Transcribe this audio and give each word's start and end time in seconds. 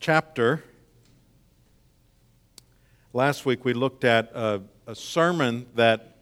chapter. 0.00 0.64
Last 3.12 3.44
week 3.44 3.66
we 3.66 3.74
looked 3.74 4.02
at 4.02 4.32
a, 4.34 4.62
a 4.86 4.94
sermon 4.94 5.66
that 5.74 6.16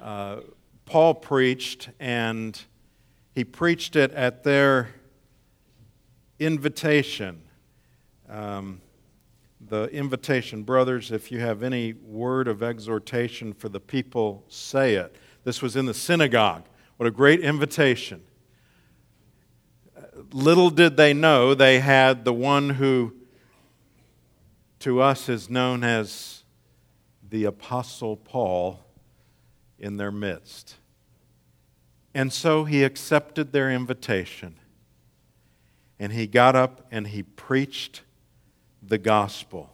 uh, 0.00 0.36
Paul 0.86 1.14
preached, 1.14 1.88
and 1.98 2.60
he 3.34 3.42
preached 3.42 3.96
it 3.96 4.12
at 4.12 4.44
their 4.44 4.94
invitation. 6.38 7.42
Um, 8.28 8.80
the 9.60 9.86
invitation, 9.86 10.62
brothers, 10.62 11.10
if 11.10 11.32
you 11.32 11.40
have 11.40 11.64
any 11.64 11.94
word 11.94 12.46
of 12.46 12.62
exhortation 12.62 13.54
for 13.54 13.68
the 13.68 13.80
people, 13.80 14.44
say 14.48 14.94
it. 14.94 15.16
This 15.42 15.60
was 15.60 15.74
in 15.74 15.86
the 15.86 15.94
synagogue. 15.94 16.64
What 16.96 17.08
a 17.08 17.10
great 17.10 17.40
invitation 17.40 18.22
little 20.34 20.68
did 20.68 20.96
they 20.96 21.14
know 21.14 21.54
they 21.54 21.78
had 21.78 22.24
the 22.24 22.32
one 22.32 22.70
who 22.70 23.14
to 24.80 25.00
us 25.00 25.28
is 25.28 25.48
known 25.48 25.84
as 25.84 26.42
the 27.30 27.44
Apostle 27.44 28.16
Paul 28.16 28.80
in 29.78 29.96
their 29.96 30.10
midst. 30.10 30.74
And 32.12 32.32
so 32.32 32.64
he 32.64 32.82
accepted 32.82 33.52
their 33.52 33.70
invitation 33.70 34.56
and 36.00 36.12
he 36.12 36.26
got 36.26 36.56
up 36.56 36.84
and 36.90 37.06
he 37.06 37.22
preached 37.22 38.02
the 38.82 38.98
gospel. 38.98 39.70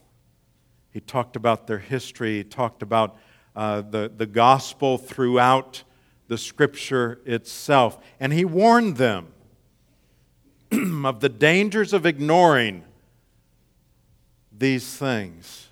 He 0.90 1.00
talked 1.00 1.36
about 1.36 1.68
their 1.68 1.78
history, 1.78 2.36
he 2.36 2.44
talked 2.44 2.82
about 2.82 3.16
uh, 3.56 3.80
the, 3.80 4.12
the 4.14 4.26
gospel 4.26 4.98
throughout 4.98 5.84
the 6.28 6.36
scripture 6.36 7.20
itself, 7.24 7.98
and 8.20 8.32
he 8.32 8.44
warned 8.44 8.98
them 8.98 9.28
of 11.04 11.20
the 11.20 11.28
dangers 11.28 11.92
of 11.92 12.06
ignoring 12.06 12.84
these 14.56 14.96
things. 14.96 15.68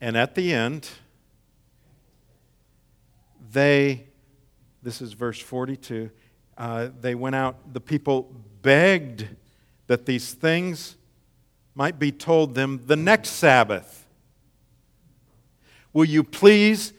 And 0.00 0.16
at 0.16 0.34
the 0.34 0.52
end, 0.52 0.88
they, 3.52 4.06
this 4.82 5.00
is 5.00 5.12
verse 5.12 5.40
42, 5.40 6.10
uh, 6.56 6.88
they 7.00 7.14
went 7.14 7.34
out, 7.34 7.72
the 7.72 7.80
people 7.80 8.32
begged 8.62 9.28
that 9.86 10.06
these 10.06 10.32
things 10.34 10.96
might 11.74 11.98
be 11.98 12.10
told 12.10 12.54
them 12.54 12.82
the 12.86 12.96
next 12.96 13.30
Sabbath. 13.30 14.06
Will 15.92 16.04
you 16.04 16.24
please 16.24 16.92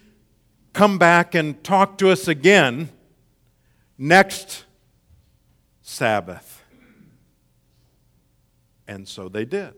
come 0.73 0.97
back 0.97 1.35
and 1.35 1.61
talk 1.63 1.97
to 1.97 2.09
us 2.09 2.27
again 2.27 2.89
next 3.97 4.65
Sabbath. 5.89 6.63
And 8.87 9.07
so 9.07 9.27
they 9.27 9.43
did. 9.43 9.73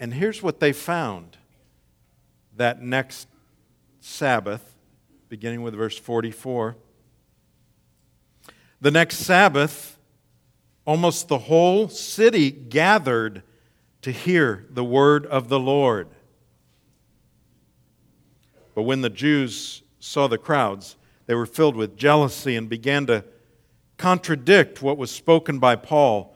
And 0.00 0.12
here's 0.12 0.42
what 0.42 0.58
they 0.58 0.72
found 0.72 1.36
that 2.56 2.80
next 2.80 3.28
Sabbath, 4.00 4.74
beginning 5.28 5.60
with 5.60 5.74
verse 5.74 5.98
44. 5.98 6.76
The 8.80 8.90
next 8.90 9.18
Sabbath, 9.18 9.98
almost 10.86 11.28
the 11.28 11.38
whole 11.38 11.88
city 11.88 12.50
gathered 12.50 13.42
to 14.00 14.12
hear 14.12 14.64
the 14.70 14.84
word 14.84 15.26
of 15.26 15.48
the 15.50 15.60
Lord. 15.60 16.08
But 18.74 18.82
when 18.82 19.02
the 19.02 19.10
Jews 19.10 19.82
saw 19.98 20.26
the 20.26 20.38
crowds, 20.38 20.96
they 21.26 21.34
were 21.34 21.46
filled 21.46 21.76
with 21.76 21.96
jealousy 21.96 22.56
and 22.56 22.68
began 22.68 23.06
to 23.06 23.24
contradict 23.96 24.82
what 24.82 24.98
was 24.98 25.10
spoken 25.10 25.58
by 25.58 25.76
Paul, 25.76 26.34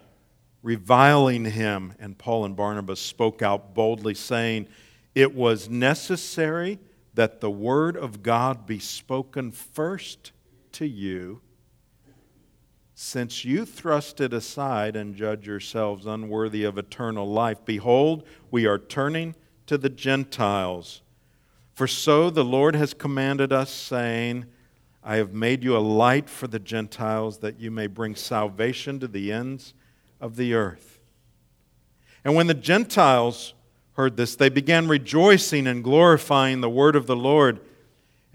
reviling 0.63 1.45
him. 1.45 1.95
And 1.99 2.19
Paul 2.19 2.45
and 2.45 2.57
Barnabas 2.57 3.01
spoke 3.01 3.43
out 3.43 3.75
boldly, 3.75 4.15
saying, 4.15 4.69
It 5.15 5.35
was 5.35 5.69
necessary 5.69 6.79
that 7.15 7.41
the 7.41 7.51
word 7.51 7.97
of 7.97 8.23
God 8.23 8.67
be 8.67 8.79
spoken 8.79 9.53
first 9.53 10.33
to 10.73 10.87
you, 10.87 11.41
since 12.95 13.45
you 13.45 13.65
thrust 13.65 14.21
it 14.21 14.33
aside 14.33 14.95
and 14.95 15.17
judge 15.17 15.47
yourselves 15.47 16.07
unworthy 16.07 16.65
of 16.65 16.77
eternal 16.77 17.27
life. 17.27 17.65
Behold, 17.65 18.25
we 18.51 18.67
are 18.67 18.79
turning 18.79 19.35
to 19.67 19.79
the 19.79 19.89
Gentiles. 19.89 21.01
For 21.75 21.87
so 21.87 22.29
the 22.29 22.45
Lord 22.45 22.75
has 22.75 22.93
commanded 22.93 23.53
us, 23.53 23.71
saying, 23.71 24.45
I 25.03 25.17
have 25.17 25.33
made 25.33 25.65
you 25.65 25.77
a 25.77 25.79
light 25.79 26.29
for 26.29 26.47
the 26.47 26.59
Gentiles 26.59 27.39
that 27.39 27.59
you 27.59 27.71
may 27.71 27.87
bring 27.87 28.15
salvation 28.15 29.01
to 29.01 29.09
the 29.09 29.33
ends 29.33 29.73
of 30.21 30.37
the 30.37 30.55
earth. 30.55 31.01
And 32.23 32.35
when 32.35 32.47
the 32.47 32.55
Gentiles 32.55 33.55
heard 33.95 34.17
this, 34.17 34.37
they 34.37 34.51
began 34.51 34.89
rejoicing 34.89 35.67
and 35.67 35.83
glorifying 35.83 36.61
the 36.61 36.69
word 36.69 36.97
of 36.97 37.07
the 37.07 37.17
Lord. 37.17 37.61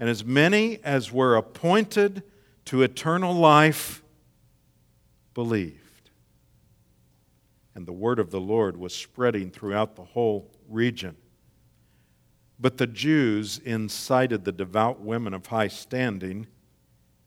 And 0.00 0.08
as 0.08 0.24
many 0.24 0.80
as 0.82 1.12
were 1.12 1.36
appointed 1.36 2.24
to 2.66 2.82
eternal 2.82 3.32
life 3.32 4.02
believed. 5.34 6.10
And 7.76 7.86
the 7.86 7.92
word 7.92 8.18
of 8.18 8.30
the 8.30 8.40
Lord 8.40 8.76
was 8.76 8.94
spreading 8.94 9.50
throughout 9.50 9.94
the 9.94 10.04
whole 10.04 10.50
region. 10.68 11.16
But 12.58 12.78
the 12.78 12.86
Jews 12.86 13.58
incited 13.58 14.44
the 14.44 14.52
devout 14.52 15.00
women 15.00 15.32
of 15.32 15.46
high 15.46 15.68
standing 15.68 16.48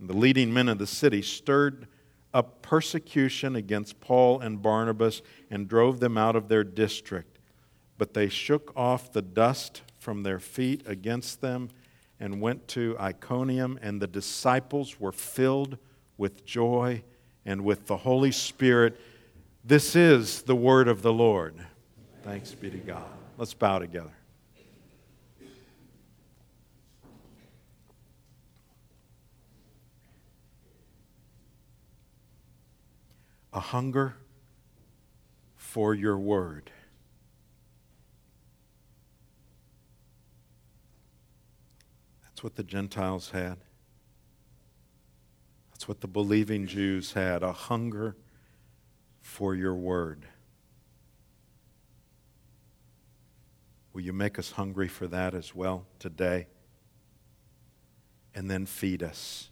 the 0.07 0.15
leading 0.15 0.53
men 0.53 0.69
of 0.69 0.77
the 0.77 0.87
city 0.87 1.21
stirred 1.21 1.87
up 2.33 2.61
persecution 2.61 3.55
against 3.55 3.99
Paul 3.99 4.39
and 4.39 4.61
Barnabas 4.61 5.21
and 5.49 5.67
drove 5.67 5.99
them 5.99 6.17
out 6.17 6.35
of 6.35 6.47
their 6.47 6.63
district. 6.63 7.39
But 7.97 8.13
they 8.13 8.29
shook 8.29 8.71
off 8.75 9.11
the 9.11 9.21
dust 9.21 9.81
from 9.97 10.23
their 10.23 10.39
feet 10.39 10.83
against 10.85 11.41
them 11.41 11.69
and 12.19 12.41
went 12.41 12.67
to 12.69 12.95
Iconium, 12.99 13.79
and 13.81 14.01
the 14.01 14.07
disciples 14.07 14.99
were 14.99 15.11
filled 15.11 15.77
with 16.17 16.45
joy 16.45 17.03
and 17.45 17.63
with 17.63 17.87
the 17.87 17.97
Holy 17.97 18.31
Spirit. 18.31 18.99
This 19.63 19.95
is 19.95 20.43
the 20.43 20.55
word 20.55 20.87
of 20.87 21.01
the 21.01 21.13
Lord. 21.13 21.55
Thanks 22.23 22.53
be 22.53 22.69
to 22.69 22.77
God. 22.77 23.05
Let's 23.37 23.53
bow 23.53 23.79
together. 23.79 24.18
A 33.53 33.59
hunger 33.59 34.15
for 35.55 35.93
your 35.93 36.17
word. 36.17 36.71
That's 42.23 42.43
what 42.43 42.55
the 42.55 42.63
Gentiles 42.63 43.31
had. 43.31 43.57
That's 45.71 45.87
what 45.87 46.01
the 46.01 46.07
believing 46.07 46.67
Jews 46.67 47.13
had 47.13 47.43
a 47.43 47.51
hunger 47.51 48.15
for 49.21 49.55
your 49.55 49.75
word. 49.75 50.25
Will 53.93 54.01
you 54.01 54.13
make 54.13 54.39
us 54.39 54.51
hungry 54.51 54.87
for 54.87 55.07
that 55.07 55.33
as 55.33 55.53
well 55.53 55.85
today? 55.99 56.47
And 58.33 58.49
then 58.49 58.65
feed 58.65 59.03
us. 59.03 59.49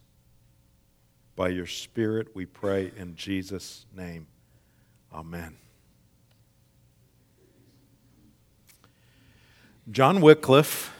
By 1.38 1.50
your 1.50 1.66
Spirit, 1.66 2.34
we 2.34 2.46
pray 2.46 2.90
in 2.96 3.14
Jesus' 3.14 3.86
name. 3.96 4.26
Amen. 5.12 5.56
John 9.88 10.20
Wycliffe 10.20 10.92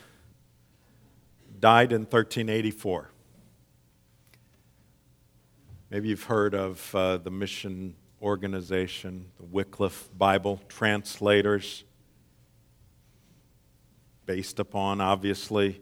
died 1.59 1.91
in 1.91 2.03
1384. 2.03 3.11
Maybe 5.91 6.11
you've 6.11 6.23
heard 6.23 6.55
of 6.55 6.95
uh, 6.95 7.17
the 7.17 7.33
mission 7.33 7.97
organization, 8.23 9.33
the 9.39 9.47
Wycliffe 9.47 10.09
Bible 10.17 10.61
Translators, 10.69 11.83
based 14.25 14.61
upon, 14.61 15.01
obviously, 15.01 15.81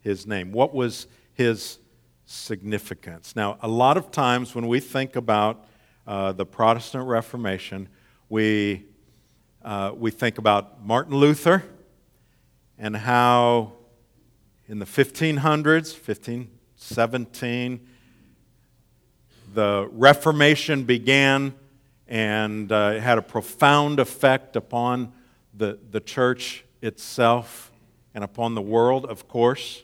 his 0.00 0.26
name. 0.26 0.52
What 0.52 0.74
was 0.74 1.06
his 1.32 1.78
significance. 2.26 3.36
Now, 3.36 3.58
a 3.60 3.68
lot 3.68 3.96
of 3.96 4.10
times 4.10 4.54
when 4.54 4.66
we 4.66 4.80
think 4.80 5.16
about 5.16 5.64
uh, 6.06 6.32
the 6.32 6.46
Protestant 6.46 7.06
Reformation, 7.06 7.88
we, 8.28 8.84
uh, 9.64 9.92
we 9.94 10.10
think 10.10 10.38
about 10.38 10.84
Martin 10.84 11.16
Luther 11.16 11.62
and 12.78 12.96
how 12.96 13.72
in 14.68 14.78
the 14.78 14.86
1500s, 14.86 15.94
1517, 15.94 17.88
the 19.54 19.88
Reformation 19.92 20.84
began 20.84 21.54
and 22.06 22.70
uh, 22.70 22.94
it 22.96 23.00
had 23.00 23.18
a 23.18 23.22
profound 23.22 23.98
effect 23.98 24.56
upon 24.56 25.12
the, 25.54 25.78
the 25.90 26.00
church 26.00 26.64
itself 26.82 27.72
and 28.14 28.22
upon 28.22 28.54
the 28.54 28.62
world, 28.62 29.06
of 29.06 29.26
course. 29.28 29.83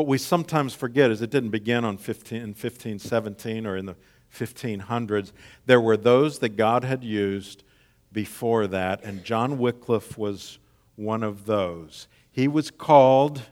What 0.00 0.06
we 0.06 0.16
sometimes 0.16 0.72
forget 0.72 1.10
is 1.10 1.20
it 1.20 1.28
didn't 1.28 1.50
begin 1.50 1.84
on 1.84 1.98
15, 1.98 2.40
1517 2.40 3.66
or 3.66 3.76
in 3.76 3.84
the 3.84 3.96
1500s. 4.34 5.32
There 5.66 5.78
were 5.78 5.98
those 5.98 6.38
that 6.38 6.56
God 6.56 6.84
had 6.84 7.04
used 7.04 7.64
before 8.10 8.66
that, 8.68 9.04
and 9.04 9.22
John 9.22 9.58
Wycliffe 9.58 10.16
was 10.16 10.58
one 10.96 11.22
of 11.22 11.44
those. 11.44 12.08
He 12.32 12.48
was 12.48 12.70
called 12.70 13.42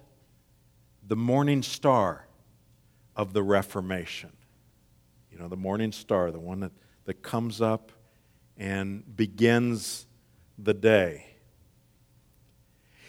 the 1.06 1.16
morning 1.16 1.62
star 1.62 2.24
of 3.14 3.34
the 3.34 3.42
Reformation. 3.42 4.32
You 5.30 5.38
know, 5.38 5.48
the 5.48 5.56
morning 5.56 5.92
star, 5.92 6.30
the 6.30 6.40
one 6.40 6.60
that, 6.60 6.72
that 7.04 7.20
comes 7.20 7.60
up 7.60 7.92
and 8.56 9.04
begins 9.14 10.06
the 10.56 10.72
day. 10.72 11.26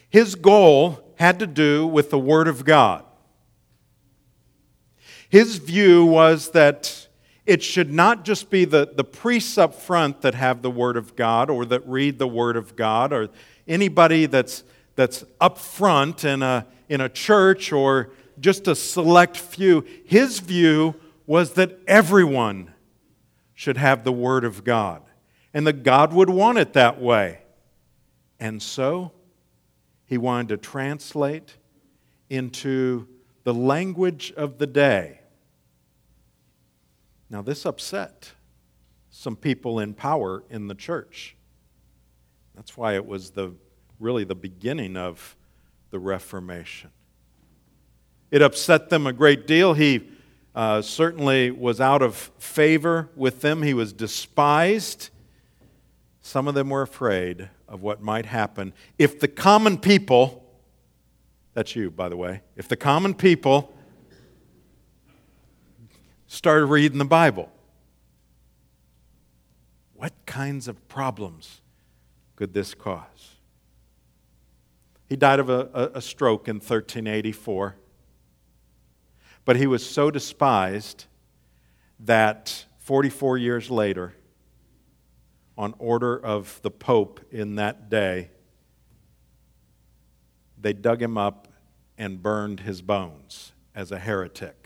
His 0.09 0.35
goal 0.35 1.13
had 1.15 1.39
to 1.39 1.47
do 1.47 1.87
with 1.87 2.09
the 2.09 2.19
Word 2.19 2.49
of 2.49 2.65
God. 2.65 3.05
His 5.29 5.57
view 5.57 6.05
was 6.05 6.51
that 6.51 7.07
it 7.45 7.63
should 7.63 7.91
not 7.91 8.25
just 8.25 8.49
be 8.49 8.65
the, 8.65 8.91
the 8.95 9.03
priests 9.03 9.57
up 9.57 9.73
front 9.73 10.21
that 10.21 10.35
have 10.35 10.61
the 10.61 10.71
Word 10.71 10.97
of 10.97 11.15
God 11.15 11.49
or 11.49 11.65
that 11.65 11.87
read 11.87 12.19
the 12.19 12.27
Word 12.27 12.57
of 12.57 12.75
God 12.75 13.13
or 13.13 13.29
anybody 13.67 14.25
that's, 14.25 14.63
that's 14.95 15.23
up 15.39 15.57
front 15.57 16.25
in 16.25 16.41
a, 16.41 16.65
in 16.89 17.01
a 17.01 17.09
church 17.09 17.71
or 17.71 18.09
just 18.39 18.67
a 18.67 18.75
select 18.75 19.37
few. 19.37 19.85
His 20.05 20.39
view 20.39 20.95
was 21.25 21.53
that 21.53 21.79
everyone 21.87 22.73
should 23.53 23.77
have 23.77 24.03
the 24.03 24.11
Word 24.11 24.43
of 24.43 24.63
God 24.63 25.03
and 25.53 25.65
that 25.67 25.83
God 25.83 26.13
would 26.13 26.29
want 26.29 26.57
it 26.57 26.73
that 26.73 26.99
way. 26.99 27.39
And 28.39 28.61
so 28.61 29.11
he 30.05 30.17
wanted 30.17 30.49
to 30.49 30.57
translate 30.57 31.55
into 32.29 33.07
the 33.43 33.53
language 33.53 34.31
of 34.35 34.57
the 34.57 34.67
day 34.67 35.18
now, 37.29 37.41
this 37.41 37.65
upset 37.65 38.31
some 39.11 39.35
people 39.35 39.79
in 39.79 39.93
power 39.93 40.43
in 40.49 40.67
the 40.67 40.75
church. 40.75 41.35
That's 42.55 42.75
why 42.75 42.95
it 42.95 43.05
was 43.05 43.31
the, 43.31 43.53
really 43.99 44.23
the 44.23 44.35
beginning 44.35 44.97
of 44.97 45.35
the 45.91 45.99
Reformation. 45.99 46.89
It 48.31 48.41
upset 48.41 48.89
them 48.89 49.07
a 49.07 49.13
great 49.13 49.47
deal. 49.47 49.73
He 49.73 50.07
uh, 50.55 50.81
certainly 50.81 51.51
was 51.51 51.79
out 51.79 52.01
of 52.01 52.15
favor 52.37 53.09
with 53.15 53.41
them, 53.41 53.61
he 53.61 53.73
was 53.73 53.93
despised. 53.93 55.09
Some 56.21 56.47
of 56.47 56.53
them 56.53 56.69
were 56.69 56.81
afraid 56.81 57.49
of 57.67 57.81
what 57.81 58.01
might 58.01 58.25
happen 58.25 58.73
if 58.97 59.19
the 59.19 59.27
common 59.27 59.77
people, 59.77 60.43
that's 61.53 61.75
you, 61.75 61.91
by 61.91 62.09
the 62.09 62.17
way, 62.17 62.41
if 62.55 62.67
the 62.67 62.75
common 62.75 63.13
people 63.13 63.73
started 66.29 66.67
reading 66.67 66.99
the 66.99 67.05
Bible. 67.05 67.51
What 69.95 70.13
kinds 70.27 70.67
of 70.67 70.87
problems 70.87 71.61
could 72.35 72.53
this 72.53 72.75
cause? 72.75 73.35
He 75.07 75.15
died 75.15 75.39
of 75.39 75.49
a, 75.49 75.91
a, 75.95 76.01
stroke 76.01 76.47
in 76.47 76.57
1384, 76.57 77.75
but 79.43 79.55
he 79.55 79.65
was 79.65 79.83
so 79.83 80.11
despised 80.11 81.05
that 81.99 82.65
44 82.77 83.39
years 83.39 83.71
later, 83.71 84.13
on 85.57 85.73
order 85.79 86.15
of 86.15 86.59
the 86.61 86.69
Pope 86.69 87.21
in 87.31 87.55
that 87.55 87.89
day, 87.89 88.29
they 90.61 90.73
dug 90.73 91.01
him 91.01 91.17
up 91.17 91.47
and 91.97 92.21
burned 92.21 92.59
his 92.59 92.83
bones 92.83 93.51
as 93.73 93.91
a 93.91 93.97
heretic. 93.97 94.58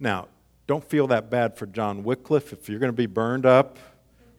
Now, 0.00 0.28
don't 0.66 0.82
feel 0.82 1.06
that 1.08 1.28
bad 1.28 1.58
for 1.58 1.66
John 1.66 2.02
Wycliffe. 2.02 2.54
If 2.54 2.68
you're 2.68 2.78
going 2.78 2.92
to 2.92 2.96
be 2.96 3.06
burned 3.06 3.44
up 3.44 3.78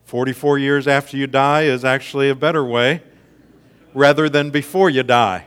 44 0.05 0.57
years 0.57 0.87
after 0.87 1.15
you 1.15 1.27
die, 1.27 1.63
is 1.63 1.85
actually 1.85 2.29
a 2.29 2.35
better 2.35 2.65
way 2.65 3.03
rather 3.93 4.27
than 4.27 4.49
before 4.49 4.89
you 4.89 5.03
die. 5.03 5.45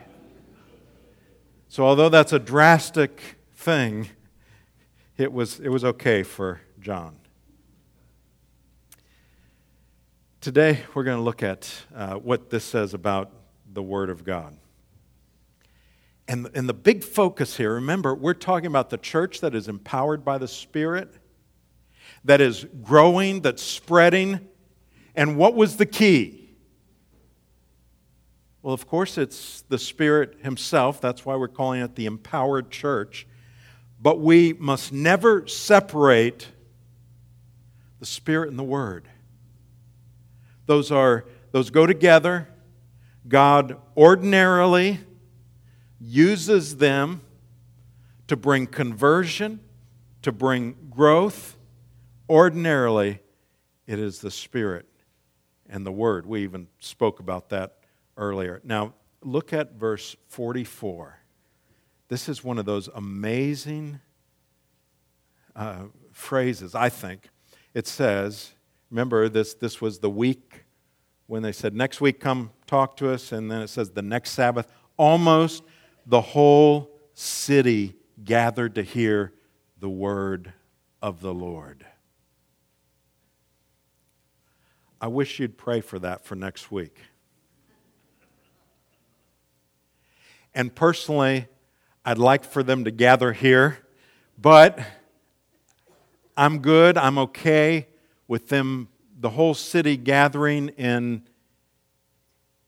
So, 1.69 1.85
although 1.85 2.09
that's 2.09 2.33
a 2.33 2.39
drastic 2.39 3.37
thing, 3.57 4.09
it 5.17 5.33
was, 5.33 5.59
it 5.59 5.69
was 5.69 5.85
okay 5.85 6.23
for 6.23 6.61
John. 6.79 7.17
Today, 10.41 10.85
we're 10.95 11.05
going 11.05 11.17
to 11.17 11.23
look 11.23 11.43
at 11.43 11.73
uh, 11.95 12.15
what 12.15 12.51
this 12.51 12.65
says 12.65 12.95
about 12.95 13.33
the 13.73 13.83
Word 13.83 14.11
of 14.11 14.25
God. 14.25 14.57
And, 16.27 16.49
and 16.55 16.69
the 16.69 16.75
big 16.75 17.05
focus 17.05 17.57
here, 17.57 17.75
remember, 17.75 18.15
we're 18.15 18.33
talking 18.35 18.67
about 18.67 18.91
the 18.91 18.97
church 18.97 19.41
that 19.41 19.55
is 19.55 19.69
empowered 19.69 20.25
by 20.25 20.39
the 20.39 20.49
Spirit, 20.49 21.13
that 22.25 22.41
is 22.41 22.67
growing, 22.83 23.43
that's 23.43 23.63
spreading. 23.63 24.41
And 25.15 25.37
what 25.37 25.55
was 25.55 25.77
the 25.77 25.87
key? 25.87 26.57
Well, 28.63 28.73
of 28.73 28.87
course, 28.87 29.19
it's 29.19 29.61
the 29.69 29.79
Spirit 29.79 30.39
Himself. 30.41 30.99
That's 30.99 31.27
why 31.27 31.37
we're 31.37 31.49
calling 31.49 31.83
it 31.83 31.95
the 31.95 32.07
empowered 32.07 32.71
church. 32.71 33.27
But 34.01 34.21
we 34.21 34.55
must 34.55 34.93
never 34.93 35.47
separate 35.47 36.49
the 38.01 38.07
Spirit 38.07 38.49
and 38.49 38.59
the 38.59 38.65
Word. 38.65 39.07
Those, 40.65 40.91
are, 40.91 41.27
those 41.53 41.69
go 41.69 41.87
together. 41.87 42.49
God 43.29 43.77
ordinarily 43.97 45.01
uses 46.07 46.77
them 46.77 47.23
to 48.27 48.37
bring 48.37 48.67
conversion, 48.67 49.61
to 50.23 50.33
bring 50.33 50.77
growth. 50.91 51.57
Ordinarily, 52.29 53.21
it 53.87 53.99
is 53.99 54.21
the 54.21 54.31
Spirit 54.31 54.87
and 55.69 55.85
the 55.85 55.93
Word. 55.93 56.27
We 56.27 56.43
even 56.43 56.69
spoke 56.79 57.21
about 57.21 57.51
that 57.51 57.79
earlier. 58.17 58.61
Now, 58.65 58.95
look 59.23 59.53
at 59.53 59.75
verse 59.75 60.17
44. 60.29 61.19
This 62.09 62.29
is 62.29 62.45
one 62.45 62.59
of 62.59 62.65
those 62.65 62.89
amazing 62.95 64.01
uh, 65.57 65.85
phrases, 66.13 66.75
I 66.75 66.89
think. 66.89 67.29
It 67.73 67.87
says, 67.87 68.53
remember, 68.91 69.29
this, 69.29 69.55
this 69.55 69.81
was 69.81 69.99
the 69.99 70.11
week 70.11 70.65
when 71.27 71.43
they 71.43 71.53
said, 71.53 71.75
next 71.75 72.01
week 72.01 72.21
come 72.21 72.51
talk 72.67 72.97
to 72.99 73.11
us, 73.11 73.33
and 73.33 73.51
then 73.51 73.63
it 73.63 73.69
says 73.69 73.91
the 73.91 74.03
next 74.03 74.31
Sabbath. 74.31 74.69
Almost 74.97 75.65
the 76.07 76.21
whole 76.21 76.91
city 77.15 77.95
gathered 78.23 78.75
to 78.75 78.83
hear 78.83 79.33
the 79.79 79.89
word 79.89 80.53
of 81.03 81.21
the 81.21 81.35
Lord. 81.35 81.85
I 85.01 85.09
wish 85.09 85.39
you'd 85.39 85.59
pray 85.59 85.81
for 85.81 85.99
that 85.99 86.25
for 86.25 86.35
next 86.35 86.71
week. 86.71 86.99
And 90.55 90.75
personally, 90.75 91.47
I'd 92.05 92.19
like 92.19 92.45
for 92.45 92.63
them 92.63 92.85
to 92.85 92.91
gather 92.91 93.33
here, 93.33 93.79
but 94.39 94.79
I'm 96.37 96.61
good, 96.61 96.97
I'm 96.97 97.19
okay 97.19 97.89
with 98.29 98.49
them, 98.49 98.89
the 99.19 99.31
whole 99.31 99.55
city 99.55 99.97
gathering 99.97 100.69
in 100.71 101.23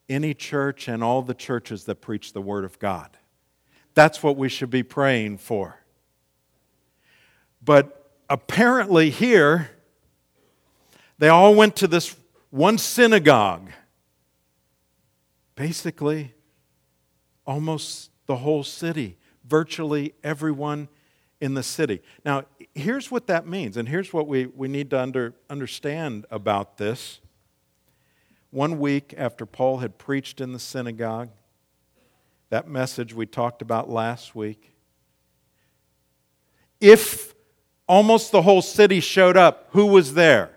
any 0.09 0.35
church 0.35 0.89
and 0.89 1.03
all 1.03 1.23
the 1.23 1.35
churches 1.35 1.85
that 1.85 1.97
preach 1.97 2.33
the 2.33 2.41
Word 2.41 2.65
of 2.65 2.79
God. 2.79 3.17
That's 3.97 4.23
what 4.23 4.37
we 4.37 4.51
should 4.51 4.69
be 4.69 4.83
praying 4.83 5.39
for. 5.39 5.81
But 7.65 8.13
apparently, 8.29 9.09
here, 9.09 9.71
they 11.19 11.31
all 11.31 11.55
went 11.55 11.77
to 11.77 11.89
this 11.89 12.15
one 12.51 12.77
synagogue. 12.77 13.71
Basically, 15.55 16.35
almost 17.47 18.11
the 18.27 18.37
whole 18.37 18.63
city, 18.63 19.17
virtually 19.47 20.13
everyone 20.23 20.89
in 21.41 21.55
the 21.55 21.63
city. 21.63 22.03
Now, 22.23 22.45
here's 22.75 23.11
what 23.11 23.27
that 23.29 23.47
means, 23.47 23.79
and 23.79 23.89
here's 23.89 24.13
what 24.13 24.29
we, 24.29 24.45
we 24.45 24.69
need 24.69 24.91
to 24.91 25.01
under, 25.01 25.35
understand 25.49 26.27
about 26.31 26.77
this. 26.77 27.21
One 28.51 28.79
week 28.79 29.15
after 29.17 29.47
Paul 29.47 29.79
had 29.79 29.97
preached 29.97 30.43
in 30.43 30.53
the 30.53 30.59
synagogue, 30.59 31.31
that 32.51 32.69
message 32.69 33.13
we 33.13 33.27
talked 33.27 33.61
about 33.61 33.91
last 33.91 34.35
week. 34.35 34.73
If 36.81 37.35
almost 37.89 38.33
the 38.33 38.43
whole 38.43 38.63
city 38.63 39.01
showed 39.01 39.37
up, 39.37 39.69
who 39.71 39.87
was 39.87 40.15
there? 40.15 40.51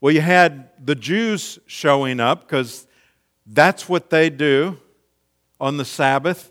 Well, 0.00 0.14
you 0.14 0.20
had 0.20 0.70
the 0.84 0.94
Jews 0.94 1.58
showing 1.66 2.20
up 2.20 2.40
because 2.40 2.86
that's 3.46 3.88
what 3.88 4.10
they 4.10 4.30
do 4.30 4.78
on 5.60 5.76
the 5.76 5.84
Sabbath. 5.84 6.50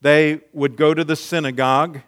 They 0.00 0.40
would 0.52 0.76
go 0.76 0.94
to 0.94 1.04
the 1.04 1.16
synagogue, 1.16 2.00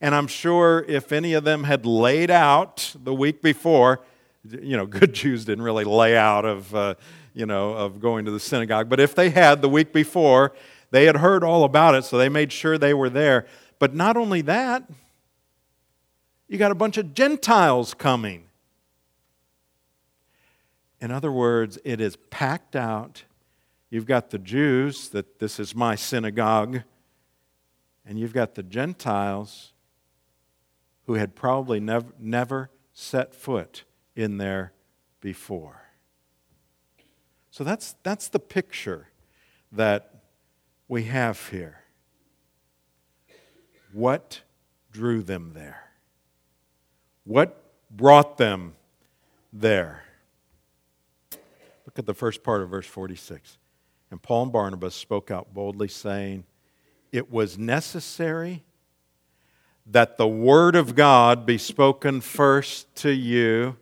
and 0.00 0.14
I'm 0.14 0.26
sure 0.26 0.84
if 0.88 1.12
any 1.12 1.32
of 1.34 1.44
them 1.44 1.64
had 1.64 1.86
laid 1.86 2.30
out 2.30 2.94
the 3.02 3.14
week 3.14 3.42
before, 3.42 4.00
you 4.48 4.76
know, 4.76 4.86
good 4.86 5.12
Jews 5.12 5.44
didn't 5.44 5.64
really 5.64 5.84
lay 5.84 6.16
out 6.16 6.44
of. 6.44 6.74
Uh, 6.74 6.94
you 7.34 7.44
know, 7.44 7.74
of 7.74 8.00
going 8.00 8.24
to 8.24 8.30
the 8.30 8.40
synagogue. 8.40 8.88
But 8.88 9.00
if 9.00 9.14
they 9.14 9.30
had 9.30 9.60
the 9.60 9.68
week 9.68 9.92
before, 9.92 10.52
they 10.90 11.04
had 11.04 11.16
heard 11.16 11.42
all 11.44 11.64
about 11.64 11.94
it, 11.94 12.04
so 12.04 12.16
they 12.16 12.28
made 12.28 12.52
sure 12.52 12.78
they 12.78 12.94
were 12.94 13.10
there. 13.10 13.46
But 13.78 13.94
not 13.94 14.16
only 14.16 14.40
that, 14.42 14.88
You 16.48 16.58
got 16.58 16.70
a 16.70 16.76
bunch 16.76 16.98
of 16.98 17.14
Gentiles 17.14 17.94
coming. 17.94 18.44
In 21.00 21.10
other 21.10 21.32
words, 21.32 21.78
it 21.84 22.00
is 22.00 22.16
packed 22.30 22.76
out. 22.76 23.24
You've 23.90 24.06
got 24.06 24.30
the 24.30 24.38
Jews, 24.38 25.08
that 25.10 25.38
this 25.38 25.58
is 25.58 25.74
my 25.74 25.94
synagogue, 25.94 26.82
and 28.06 28.18
you've 28.18 28.32
got 28.32 28.54
the 28.54 28.62
Gentiles 28.62 29.72
who 31.06 31.14
had 31.14 31.34
probably 31.34 31.80
never, 31.80 32.12
never 32.18 32.70
set 32.92 33.34
foot 33.34 33.84
in 34.14 34.38
there 34.38 34.72
before. 35.20 35.83
So 37.54 37.62
that's, 37.62 37.94
that's 38.02 38.26
the 38.26 38.40
picture 38.40 39.06
that 39.70 40.22
we 40.88 41.04
have 41.04 41.50
here. 41.50 41.84
What 43.92 44.40
drew 44.90 45.22
them 45.22 45.52
there? 45.54 45.92
What 47.22 47.62
brought 47.92 48.38
them 48.38 48.74
there? 49.52 50.02
Look 51.86 51.96
at 51.96 52.06
the 52.06 52.12
first 52.12 52.42
part 52.42 52.60
of 52.60 52.70
verse 52.70 52.88
46. 52.88 53.56
And 54.10 54.20
Paul 54.20 54.42
and 54.42 54.52
Barnabas 54.52 54.96
spoke 54.96 55.30
out 55.30 55.54
boldly, 55.54 55.86
saying, 55.86 56.42
It 57.12 57.30
was 57.30 57.56
necessary 57.56 58.64
that 59.86 60.16
the 60.16 60.26
word 60.26 60.74
of 60.74 60.96
God 60.96 61.46
be 61.46 61.58
spoken 61.58 62.20
first 62.20 62.92
to 62.96 63.12
you. 63.12 63.76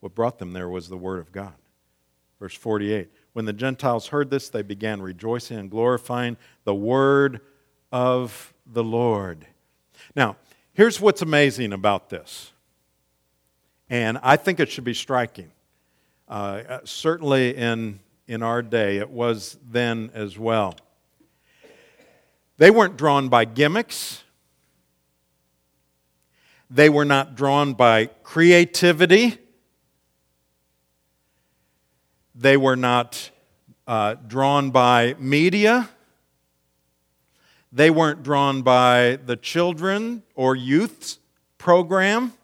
What 0.00 0.14
brought 0.14 0.38
them 0.38 0.52
there 0.52 0.68
was 0.68 0.90
the 0.90 0.98
word 0.98 1.20
of 1.20 1.32
God. 1.32 1.54
Verse 2.38 2.54
48 2.54 3.08
When 3.32 3.44
the 3.44 3.52
Gentiles 3.52 4.08
heard 4.08 4.30
this, 4.30 4.48
they 4.48 4.62
began 4.62 5.00
rejoicing 5.00 5.58
and 5.58 5.70
glorifying 5.70 6.36
the 6.64 6.74
word 6.74 7.40
of 7.92 8.54
the 8.66 8.84
Lord. 8.84 9.46
Now, 10.14 10.36
here's 10.72 11.00
what's 11.00 11.22
amazing 11.22 11.72
about 11.72 12.10
this, 12.10 12.52
and 13.88 14.18
I 14.22 14.36
think 14.36 14.60
it 14.60 14.70
should 14.70 14.84
be 14.84 14.94
striking. 14.94 15.50
Uh, 16.28 16.80
certainly 16.84 17.56
in, 17.56 18.00
in 18.26 18.42
our 18.42 18.60
day, 18.60 18.98
it 18.98 19.10
was 19.10 19.56
then 19.70 20.10
as 20.12 20.36
well. 20.38 20.74
They 22.58 22.70
weren't 22.70 22.96
drawn 22.96 23.28
by 23.28 23.44
gimmicks. 23.44 24.24
They 26.68 26.88
were 26.88 27.04
not 27.04 27.36
drawn 27.36 27.74
by 27.74 28.06
creativity. 28.24 29.38
They 32.38 32.58
were 32.58 32.76
not 32.76 33.30
uh, 33.86 34.16
drawn 34.26 34.70
by 34.70 35.14
media. 35.18 35.88
They 37.72 37.88
weren't 37.88 38.22
drawn 38.22 38.60
by 38.60 39.18
the 39.24 39.36
children 39.36 40.22
or 40.34 40.54
youth's 40.54 41.18
program. 41.56 42.34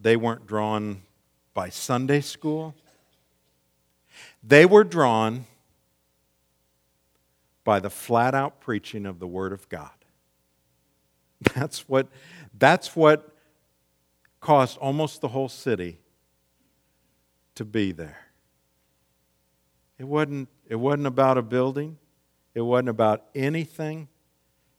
They 0.00 0.16
weren't 0.16 0.44
drawn 0.46 1.02
by 1.54 1.68
Sunday 1.68 2.20
school. 2.20 2.74
They 4.42 4.66
were 4.66 4.84
drawn 4.84 5.46
by 7.62 7.78
the 7.78 7.90
flat 7.90 8.34
out 8.34 8.60
preaching 8.60 9.06
of 9.06 9.20
the 9.20 9.26
Word 9.26 9.52
of 9.52 9.68
God. 9.68 9.90
That's 11.54 11.88
what, 11.88 12.08
that's 12.58 12.96
what 12.96 13.32
caused 14.40 14.78
almost 14.78 15.20
the 15.20 15.28
whole 15.28 15.48
city 15.48 15.98
to 17.58 17.64
be 17.64 17.90
there. 17.90 18.18
It 19.98 20.04
wasn't, 20.04 20.48
it 20.68 20.76
wasn't 20.76 21.08
about 21.08 21.38
a 21.38 21.42
building, 21.42 21.98
it 22.54 22.60
wasn't 22.60 22.88
about 22.88 23.24
anything 23.34 24.06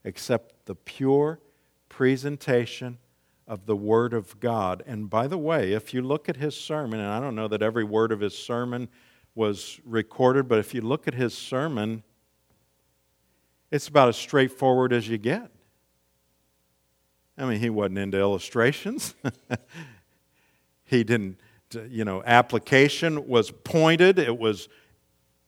except 0.05 0.65
the 0.65 0.75
pure 0.75 1.39
presentation 1.89 2.97
of 3.45 3.65
the 3.65 3.75
Word 3.75 4.13
of 4.13 4.39
God. 4.39 4.81
And 4.87 5.09
by 5.09 5.27
the 5.27 5.37
way, 5.37 5.73
if 5.73 5.93
you 5.93 6.01
look 6.01 6.29
at 6.29 6.37
his 6.37 6.55
sermon, 6.55 7.01
and 7.01 7.11
I 7.11 7.19
don't 7.19 7.35
know 7.35 7.49
that 7.49 7.61
every 7.61 7.83
word 7.83 8.13
of 8.13 8.21
his 8.21 8.37
sermon 8.37 8.87
was 9.35 9.81
recorded, 9.83 10.47
but 10.47 10.59
if 10.59 10.73
you 10.73 10.79
look 10.79 11.05
at 11.05 11.13
his 11.13 11.37
sermon, 11.37 12.03
it's 13.71 13.89
about 13.89 14.07
as 14.07 14.15
straightforward 14.15 14.93
as 14.93 15.09
you 15.09 15.17
get. 15.17 15.51
I 17.37 17.45
mean, 17.45 17.59
he 17.59 17.69
wasn't 17.69 17.97
into 17.97 18.17
illustrations. 18.19 19.15
he 20.85 21.03
didn't, 21.03 21.39
you 21.89 22.05
know, 22.05 22.23
application 22.25 23.27
was 23.27 23.51
pointed, 23.51 24.19
it 24.19 24.37
was 24.37 24.69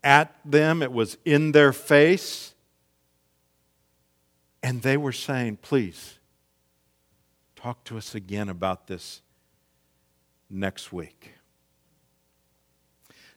at 0.04 0.36
them, 0.46 0.82
it 0.82 0.92
was 0.92 1.18
in 1.26 1.52
their 1.52 1.74
face. 1.74 2.54
And 4.64 4.82
they 4.82 4.98
were 4.98 5.12
saying, 5.12 5.58
please, 5.62 6.20
talk 7.56 7.84
to 7.86 7.98
us 7.98 8.14
again 8.14 8.50
about 8.50 8.88
this 8.88 9.22
next 10.50 10.94
week. 10.94 11.34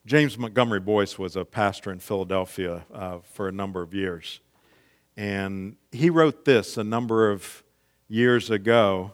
James 0.07 0.37
Montgomery 0.37 0.81
Boice 0.81 1.19
was 1.19 1.35
a 1.35 1.47
pastor 1.47 1.91
in 1.91 1.99
Philadelphia 1.99 2.85
uh, 2.93 3.19
for 3.23 3.49
a 3.49 3.53
number 3.53 3.81
of 3.81 3.95
years. 3.95 4.41
And 5.17 5.77
he 5.93 6.11
wrote 6.11 6.45
this 6.45 6.77
a 6.77 6.85
number 6.85 7.31
of 7.31 7.63
years 8.09 8.51
ago. 8.51 9.13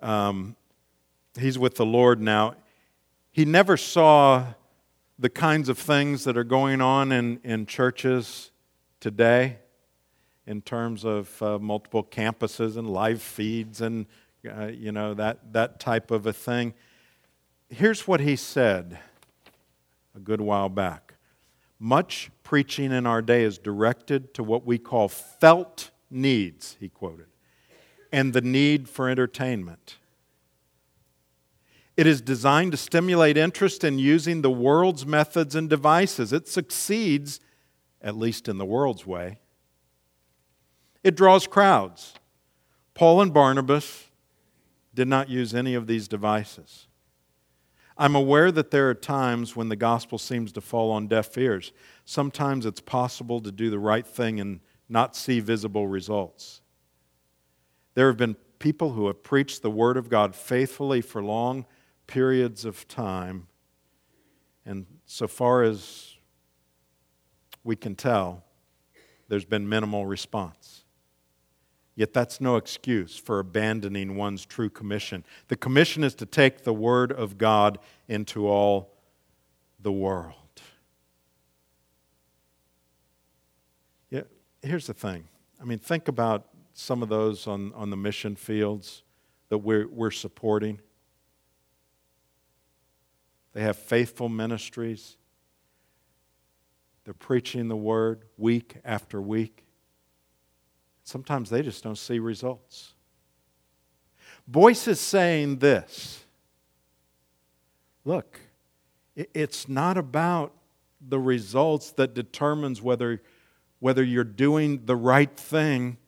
Um, 0.00 0.56
he's 1.38 1.58
with 1.58 1.74
the 1.74 1.84
Lord 1.84 2.22
now. 2.22 2.54
He 3.38 3.44
never 3.44 3.76
saw 3.76 4.46
the 5.16 5.30
kinds 5.30 5.68
of 5.68 5.78
things 5.78 6.24
that 6.24 6.36
are 6.36 6.42
going 6.42 6.80
on 6.80 7.12
in, 7.12 7.38
in 7.44 7.66
churches 7.66 8.50
today 8.98 9.58
in 10.44 10.60
terms 10.60 11.04
of 11.04 11.40
uh, 11.40 11.56
multiple 11.60 12.02
campuses 12.02 12.76
and 12.76 12.90
live 12.90 13.22
feeds 13.22 13.80
and 13.80 14.06
uh, 14.44 14.66
you 14.66 14.90
know 14.90 15.14
that, 15.14 15.52
that 15.52 15.78
type 15.78 16.10
of 16.10 16.26
a 16.26 16.32
thing 16.32 16.74
here's 17.68 18.08
what 18.08 18.18
he 18.18 18.34
said 18.34 18.98
a 20.16 20.18
good 20.18 20.40
while 20.40 20.68
back 20.68 21.14
much 21.78 22.32
preaching 22.42 22.90
in 22.90 23.06
our 23.06 23.22
day 23.22 23.44
is 23.44 23.56
directed 23.56 24.34
to 24.34 24.42
what 24.42 24.66
we 24.66 24.78
call 24.78 25.06
felt 25.06 25.92
needs 26.10 26.76
he 26.80 26.88
quoted 26.88 27.26
and 28.10 28.32
the 28.32 28.40
need 28.40 28.88
for 28.88 29.08
entertainment. 29.08 29.96
It 31.98 32.06
is 32.06 32.20
designed 32.20 32.70
to 32.70 32.78
stimulate 32.78 33.36
interest 33.36 33.82
in 33.82 33.98
using 33.98 34.40
the 34.40 34.52
world's 34.52 35.04
methods 35.04 35.56
and 35.56 35.68
devices. 35.68 36.32
It 36.32 36.46
succeeds, 36.46 37.40
at 38.00 38.16
least 38.16 38.46
in 38.46 38.56
the 38.56 38.64
world's 38.64 39.04
way. 39.04 39.40
It 41.02 41.16
draws 41.16 41.48
crowds. 41.48 42.14
Paul 42.94 43.20
and 43.20 43.34
Barnabas 43.34 44.04
did 44.94 45.08
not 45.08 45.28
use 45.28 45.52
any 45.52 45.74
of 45.74 45.88
these 45.88 46.06
devices. 46.06 46.86
I'm 47.96 48.14
aware 48.14 48.52
that 48.52 48.70
there 48.70 48.88
are 48.88 48.94
times 48.94 49.56
when 49.56 49.68
the 49.68 49.74
gospel 49.74 50.18
seems 50.18 50.52
to 50.52 50.60
fall 50.60 50.92
on 50.92 51.08
deaf 51.08 51.36
ears. 51.36 51.72
Sometimes 52.04 52.64
it's 52.64 52.80
possible 52.80 53.40
to 53.40 53.50
do 53.50 53.70
the 53.70 53.78
right 53.80 54.06
thing 54.06 54.38
and 54.38 54.60
not 54.88 55.16
see 55.16 55.40
visible 55.40 55.88
results. 55.88 56.60
There 57.94 58.06
have 58.06 58.16
been 58.16 58.36
people 58.60 58.92
who 58.92 59.08
have 59.08 59.24
preached 59.24 59.62
the 59.62 59.70
Word 59.70 59.96
of 59.96 60.08
God 60.08 60.36
faithfully 60.36 61.00
for 61.00 61.24
long 61.24 61.66
periods 62.08 62.64
of 62.64 62.88
time. 62.88 63.46
And 64.66 64.86
so 65.06 65.28
far 65.28 65.62
as 65.62 66.16
we 67.62 67.76
can 67.76 67.94
tell, 67.94 68.42
there's 69.28 69.44
been 69.44 69.68
minimal 69.68 70.06
response. 70.06 70.84
Yet 71.94 72.12
that's 72.12 72.40
no 72.40 72.56
excuse 72.56 73.16
for 73.16 73.38
abandoning 73.38 74.16
one's 74.16 74.46
true 74.46 74.70
commission. 74.70 75.24
The 75.48 75.56
commission 75.56 76.04
is 76.04 76.14
to 76.16 76.26
take 76.26 76.62
the 76.62 76.72
Word 76.72 77.12
of 77.12 77.38
God 77.38 77.78
into 78.06 78.46
all 78.46 78.94
the 79.80 79.92
world. 79.92 80.34
Yeah, 84.10 84.22
here's 84.62 84.86
the 84.86 84.94
thing. 84.94 85.24
I 85.60 85.64
mean, 85.64 85.78
think 85.78 86.08
about 86.08 86.46
some 86.72 87.02
of 87.02 87.08
those 87.08 87.48
on, 87.48 87.72
on 87.74 87.90
the 87.90 87.96
mission 87.96 88.36
fields 88.36 89.02
that 89.48 89.58
we're, 89.58 89.88
we're 89.88 90.12
supporting. 90.12 90.80
They 93.52 93.62
have 93.62 93.76
faithful 93.76 94.28
ministries. 94.28 95.16
They're 97.04 97.14
preaching 97.14 97.68
the 97.68 97.76
word 97.76 98.24
week 98.36 98.76
after 98.84 99.20
week. 99.20 99.64
Sometimes 101.04 101.48
they 101.48 101.62
just 101.62 101.82
don't 101.82 101.96
see 101.96 102.18
results. 102.18 102.94
Boice 104.46 104.86
is 104.88 105.00
saying 105.00 105.58
this 105.58 106.24
look, 108.04 108.40
it's 109.16 109.68
not 109.68 109.98
about 109.98 110.52
the 111.00 111.18
results 111.18 111.90
that 111.92 112.14
determines 112.14 112.82
whether, 112.82 113.22
whether 113.78 114.02
you're 114.02 114.24
doing 114.24 114.84
the 114.86 114.96
right 114.96 115.34
thing 115.36 115.98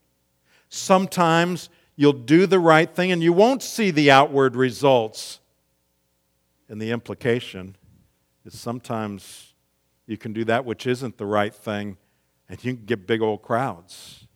Sometimes 0.71 1.69
you'll 1.97 2.13
do 2.13 2.47
the 2.47 2.61
right 2.61 2.95
thing 2.95 3.11
and 3.13 3.23
you 3.23 3.33
won't 3.33 3.63
see 3.63 3.91
the 3.91 4.11
outward 4.11 4.55
results. 4.57 5.40
And 6.71 6.81
the 6.81 6.93
implication 6.93 7.77
is 8.45 8.59
sometimes 8.59 9.55
you 10.07 10.17
can 10.17 10.33
do 10.33 10.45
that 10.45 10.65
which 10.65 10.87
isn't 10.87 11.19
the 11.19 11.27
right 11.27 11.55
thing 11.55 11.99
and 12.49 12.65
you 12.65 12.75
can 12.75 12.85
get 12.85 13.09
big 13.09 13.21
old 13.21 13.43
crowds. 13.43 14.29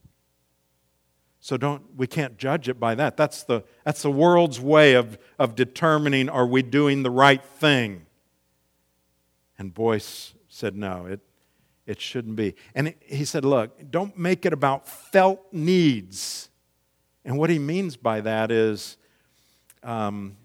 So 1.38 1.57
don't 1.57 1.83
we 1.97 2.09
can't 2.09 2.37
judge 2.37 2.69
it 2.69 2.81
by 2.81 2.97
that. 2.97 3.17
That's 3.17 3.45
the 3.45 3.62
that's 3.85 4.03
the 4.03 4.11
world's 4.11 4.61
way 4.61 4.95
of, 4.95 5.17
of 5.38 5.55
determining 5.55 6.29
are 6.29 6.47
we 6.47 6.62
doing 6.62 7.05
the 7.05 7.11
right 7.11 7.45
thing. 7.45 8.07
And 9.57 9.73
Boice 9.73 10.35
said, 10.49 10.75
no, 10.75 11.07
it 11.07 11.21
it 11.87 12.00
shouldn't 12.00 12.35
be. 12.35 12.57
And 12.75 12.95
he 13.00 13.25
said, 13.25 13.45
look, 13.45 13.91
don't 13.93 14.19
make 14.19 14.45
it 14.45 14.53
about 14.53 14.88
felt 14.88 15.53
needs. 15.53 16.49
And 17.25 17.38
what 17.38 17.49
he 17.49 17.61
means 17.61 17.97
by 17.97 18.23
that 18.23 18.50
is 18.50 18.97
um, 19.85 20.37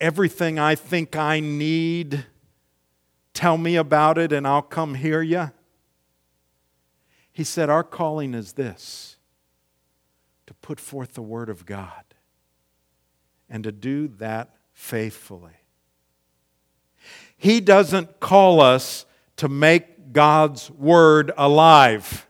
everything 0.00 0.58
I 0.58 0.74
think 0.74 1.16
I 1.16 1.40
need, 1.40 2.24
tell 3.34 3.58
me 3.58 3.76
about 3.76 4.18
it 4.18 4.32
and 4.32 4.46
I'll 4.46 4.62
come 4.62 4.94
hear 4.94 5.22
you. 5.22 5.50
He 7.32 7.44
said, 7.44 7.70
Our 7.70 7.84
calling 7.84 8.34
is 8.34 8.52
this 8.52 9.16
to 10.46 10.54
put 10.54 10.80
forth 10.80 11.14
the 11.14 11.22
Word 11.22 11.48
of 11.48 11.66
God 11.66 12.04
and 13.48 13.64
to 13.64 13.72
do 13.72 14.08
that 14.18 14.54
faithfully. 14.72 15.52
He 17.36 17.60
doesn't 17.60 18.20
call 18.20 18.60
us 18.60 19.06
to 19.36 19.48
make 19.48 20.12
God's 20.12 20.70
Word 20.70 21.32
alive. 21.36 22.26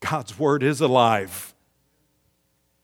God's 0.00 0.38
Word 0.38 0.62
is 0.62 0.80
alive. 0.80 1.54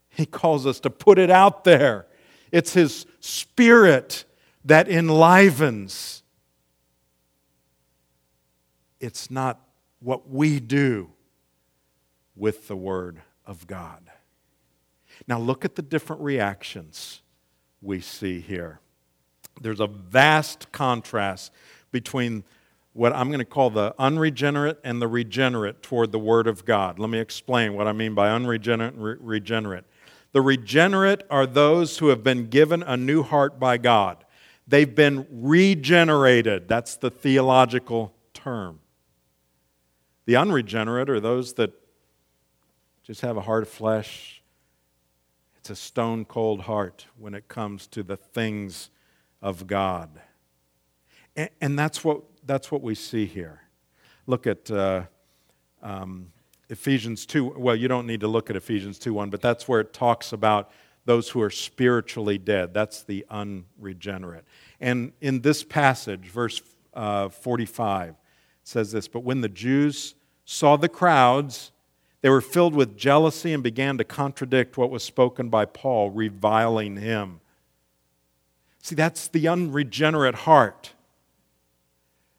He 0.08 0.26
calls 0.26 0.66
us 0.66 0.80
to 0.80 0.90
put 0.90 1.18
it 1.18 1.30
out 1.30 1.64
there. 1.64 2.06
It's 2.52 2.72
His 2.72 3.06
Spirit 3.20 4.24
that 4.64 4.88
enlivens. 4.88 6.22
It's 9.00 9.30
not 9.30 9.60
what 10.00 10.28
we 10.28 10.60
do 10.60 11.10
with 12.36 12.68
the 12.68 12.76
Word 12.76 13.22
of 13.46 13.66
God. 13.66 14.02
Now, 15.26 15.38
look 15.38 15.64
at 15.64 15.76
the 15.76 15.82
different 15.82 16.22
reactions 16.22 17.22
we 17.82 18.00
see 18.00 18.40
here. 18.40 18.80
There's 19.60 19.80
a 19.80 19.86
vast 19.86 20.72
contrast 20.72 21.52
between 21.92 22.44
what 22.92 23.12
I'm 23.14 23.28
going 23.28 23.38
to 23.38 23.44
call 23.44 23.70
the 23.70 23.94
unregenerate 23.98 24.80
and 24.82 25.00
the 25.00 25.06
regenerate 25.06 25.82
toward 25.82 26.12
the 26.12 26.18
Word 26.18 26.46
of 26.46 26.64
God. 26.64 26.98
Let 26.98 27.10
me 27.10 27.18
explain 27.18 27.74
what 27.74 27.86
I 27.86 27.92
mean 27.92 28.14
by 28.14 28.30
unregenerate 28.30 28.94
and 28.94 29.04
re- 29.04 29.16
regenerate. 29.20 29.84
The 30.32 30.40
regenerate 30.40 31.22
are 31.30 31.46
those 31.46 31.98
who 31.98 32.08
have 32.08 32.22
been 32.22 32.48
given 32.48 32.82
a 32.82 32.96
new 32.96 33.22
heart 33.22 33.58
by 33.58 33.78
God. 33.78 34.24
They've 34.66 34.94
been 34.94 35.26
regenerated. 35.30 36.68
That's 36.68 36.96
the 36.96 37.10
theological 37.10 38.14
term. 38.32 38.80
The 40.26 40.36
unregenerate 40.36 41.10
are 41.10 41.18
those 41.18 41.54
that 41.54 41.72
just 43.02 43.22
have 43.22 43.36
a 43.36 43.40
heart 43.40 43.64
of 43.64 43.68
flesh. 43.68 44.42
It's 45.58 45.70
a 45.70 45.76
stone 45.76 46.24
cold 46.24 46.60
heart 46.60 47.06
when 47.18 47.34
it 47.34 47.48
comes 47.48 47.88
to 47.88 48.04
the 48.04 48.16
things 48.16 48.90
of 49.42 49.66
God. 49.66 50.08
And, 51.34 51.50
and 51.60 51.78
that's, 51.78 52.04
what, 52.04 52.22
that's 52.46 52.70
what 52.70 52.82
we 52.82 52.94
see 52.94 53.26
here. 53.26 53.62
Look 54.26 54.46
at 54.46 54.70
uh, 54.70 55.02
um, 55.82 56.32
Ephesians 56.70 57.26
2. 57.26 57.54
Well, 57.56 57.76
you 57.76 57.88
don't 57.88 58.06
need 58.06 58.20
to 58.20 58.28
look 58.28 58.48
at 58.48 58.56
Ephesians 58.56 58.98
2 58.98 59.12
1, 59.12 59.28
but 59.28 59.42
that's 59.42 59.68
where 59.68 59.80
it 59.80 59.92
talks 59.92 60.32
about 60.32 60.70
those 61.04 61.28
who 61.28 61.42
are 61.42 61.50
spiritually 61.50 62.38
dead. 62.38 62.72
That's 62.72 63.02
the 63.02 63.26
unregenerate. 63.28 64.44
And 64.80 65.12
in 65.20 65.40
this 65.40 65.64
passage, 65.64 66.26
verse 66.26 66.62
uh, 66.94 67.28
45, 67.28 68.14
says 68.62 68.92
this 68.92 69.08
But 69.08 69.20
when 69.20 69.40
the 69.40 69.48
Jews 69.48 70.14
saw 70.44 70.76
the 70.76 70.88
crowds, 70.88 71.72
they 72.22 72.30
were 72.30 72.40
filled 72.40 72.74
with 72.74 72.96
jealousy 72.96 73.52
and 73.52 73.62
began 73.62 73.98
to 73.98 74.04
contradict 74.04 74.78
what 74.78 74.90
was 74.90 75.02
spoken 75.02 75.48
by 75.48 75.64
Paul, 75.64 76.10
reviling 76.10 76.96
him. 76.96 77.40
See, 78.82 78.94
that's 78.94 79.28
the 79.28 79.48
unregenerate 79.48 80.34
heart. 80.34 80.92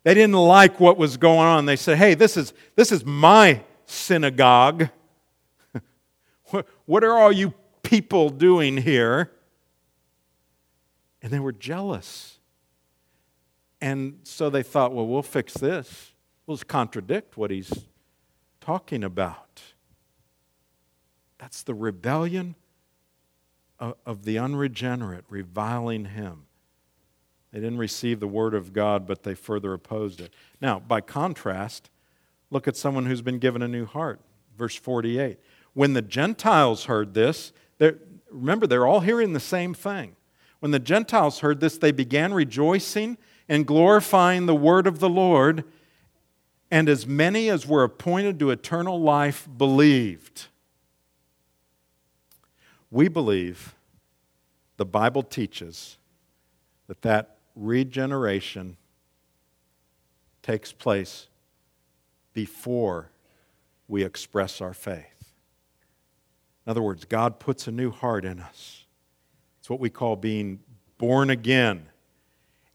They 0.03 0.13
didn't 0.13 0.33
like 0.33 0.79
what 0.79 0.97
was 0.97 1.17
going 1.17 1.47
on. 1.47 1.65
They 1.65 1.75
said, 1.75 1.97
hey, 1.97 2.15
this 2.15 2.37
is, 2.37 2.53
this 2.75 2.91
is 2.91 3.05
my 3.05 3.61
synagogue. 3.91 4.89
what 6.85 7.03
are 7.03 7.17
all 7.17 7.31
you 7.31 7.53
people 7.83 8.29
doing 8.29 8.77
here? 8.77 9.31
And 11.21 11.31
they 11.31 11.39
were 11.39 11.51
jealous. 11.51 12.39
And 13.79 14.19
so 14.23 14.49
they 14.49 14.63
thought, 14.63 14.93
well, 14.93 15.07
we'll 15.07 15.21
fix 15.21 15.53
this. 15.53 16.11
We'll 16.45 16.57
just 16.57 16.67
contradict 16.67 17.37
what 17.37 17.51
he's 17.51 17.71
talking 18.59 19.03
about. 19.03 19.61
That's 21.37 21.63
the 21.63 21.73
rebellion 21.73 22.55
of 23.79 24.25
the 24.25 24.37
unregenerate, 24.37 25.25
reviling 25.27 26.05
him. 26.05 26.45
They 27.51 27.59
didn't 27.59 27.79
receive 27.79 28.19
the 28.19 28.27
word 28.27 28.53
of 28.53 28.73
God, 28.73 29.05
but 29.05 29.23
they 29.23 29.33
further 29.33 29.73
opposed 29.73 30.21
it. 30.21 30.33
Now, 30.61 30.79
by 30.79 31.01
contrast, 31.01 31.89
look 32.51 32.67
at 32.67 32.77
someone 32.77 33.07
who's 33.07 33.23
been 33.23 33.39
given 33.39 33.63
a 33.63 33.67
new 33.67 33.85
heart. 33.85 34.19
Verse 34.57 34.75
48. 34.75 35.39
When 35.73 35.93
the 35.93 36.01
Gentiles 36.01 36.85
heard 36.85 37.15
this, 37.15 37.53
remember, 38.29 38.67
they're 38.67 38.85
all 38.85 38.99
hearing 38.99 39.33
the 39.33 39.39
same 39.39 39.73
thing. 39.73 40.15
When 40.59 40.71
the 40.71 40.79
Gentiles 40.79 41.39
heard 41.39 41.59
this, 41.59 41.77
they 41.77 41.91
began 41.91 42.33
rejoicing 42.33 43.17
and 43.49 43.65
glorifying 43.65 44.45
the 44.45 44.55
word 44.55 44.85
of 44.85 44.99
the 44.99 45.09
Lord, 45.09 45.63
and 46.69 46.87
as 46.87 47.07
many 47.07 47.49
as 47.49 47.65
were 47.65 47.83
appointed 47.83 48.37
to 48.39 48.51
eternal 48.51 49.01
life 49.01 49.47
believed. 49.57 50.47
We 52.91 53.07
believe 53.07 53.73
the 54.77 54.85
Bible 54.85 55.23
teaches 55.23 55.97
that 56.87 57.01
that 57.01 57.37
regeneration 57.55 58.77
takes 60.43 60.71
place 60.71 61.27
before 62.33 63.11
we 63.87 64.03
express 64.03 64.61
our 64.61 64.73
faith. 64.73 65.33
In 66.65 66.71
other 66.71 66.81
words, 66.81 67.05
God 67.05 67.39
puts 67.39 67.67
a 67.67 67.71
new 67.71 67.91
heart 67.91 68.23
in 68.23 68.39
us. 68.39 68.85
It's 69.59 69.69
what 69.69 69.79
we 69.79 69.89
call 69.89 70.15
being 70.15 70.59
born 70.97 71.29
again. 71.29 71.87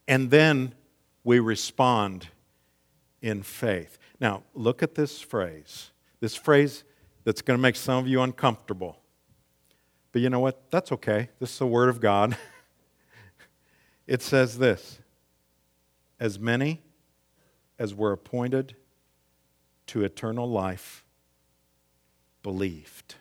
And 0.09 0.31
then 0.31 0.75
we 1.25 1.39
respond 1.39 2.29
in 3.23 3.43
faith. 3.43 3.99
Now, 4.21 4.43
look 4.55 4.83
at 4.83 4.95
this 4.95 5.21
phrase. 5.21 5.91
This 6.21 6.35
phrase 6.35 6.85
that's 7.25 7.43
going 7.43 7.59
to 7.59 7.63
make 7.63 7.77
some 7.77 7.99
of 7.99 8.09
you 8.09 8.23
uncomfortable. 8.23 8.99
But 10.13 10.23
you 10.23 10.31
know 10.31 10.41
what? 10.41 10.71
That's 10.71 10.93
okay. 10.93 11.29
This 11.41 11.53
is 11.53 11.59
the 11.59 11.67
Word 11.67 11.89
of 11.89 12.01
God. 12.01 12.37
it 14.07 14.23
says 14.23 14.59
this 14.59 15.01
As 16.21 16.39
many 16.39 16.83
as 17.79 17.95
were 17.95 18.13
appointed 18.13 18.77
to 19.89 20.05
eternal 20.05 20.49
life 20.49 21.05
believed. 22.43 23.17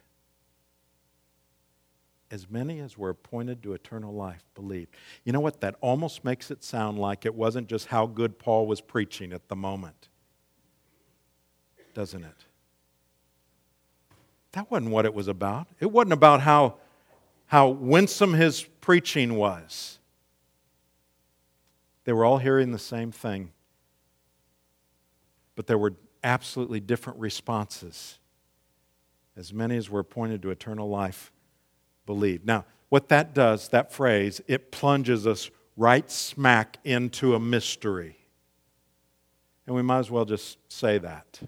As 2.32 2.50
many 2.50 2.80
as 2.80 2.98
were 2.98 3.10
appointed 3.10 3.64
to 3.64 3.74
eternal 3.74 4.14
life 4.14 4.44
believed. 4.56 4.94
You 5.24 5.32
know 5.32 5.40
what? 5.40 5.62
That 5.62 5.76
almost 5.80 6.26
makes 6.26 6.52
it 6.52 6.64
sound 6.64 7.00
like 7.00 7.26
it 7.26 7.36
wasn't 7.36 7.68
just 7.68 7.88
how 7.88 8.08
good 8.08 8.40
Paul 8.40 8.68
was 8.68 8.82
preaching 8.82 9.32
at 9.32 9.48
the 9.48 9.56
moment, 9.56 10.10
doesn't 11.94 12.24
it? 12.24 12.46
That 14.54 14.72
wasn't 14.72 14.92
what 14.92 15.06
it 15.06 15.14
was 15.14 15.28
about. 15.28 15.68
It 15.80 15.92
wasn't 15.92 16.14
about 16.14 16.42
how 16.42 16.78
how 17.48 17.70
winsome 17.70 18.34
his 18.34 18.64
preaching 18.82 19.36
was. 19.36 20.00
They 22.06 22.14
were 22.14 22.26
all 22.26 22.38
hearing 22.38 22.72
the 22.72 22.80
same 22.80 23.12
thing, 23.12 23.52
but 25.56 25.68
there 25.68 25.78
were 25.78 25.94
absolutely 26.26 26.82
different 26.82 27.20
responses. 27.20 28.20
As 29.38 29.54
many 29.54 29.78
as 29.78 29.90
were 29.90 30.00
appointed 30.00 30.42
to 30.42 30.50
eternal 30.50 30.90
life 30.90 31.32
believed. 32.06 32.46
Now, 32.46 32.66
what 32.90 33.10
that 33.10 33.34
does, 33.34 33.70
that 33.70 33.94
phrase, 33.94 34.42
it 34.48 34.72
plunges 34.72 35.28
us 35.28 35.50
right 35.78 36.10
smack 36.10 36.78
into 36.84 37.36
a 37.36 37.40
mystery. 37.40 38.18
And 39.68 39.76
we 39.76 39.82
might 39.82 40.00
as 40.00 40.12
well 40.12 40.26
just 40.26 40.58
say 40.72 40.98
that. 40.98 41.42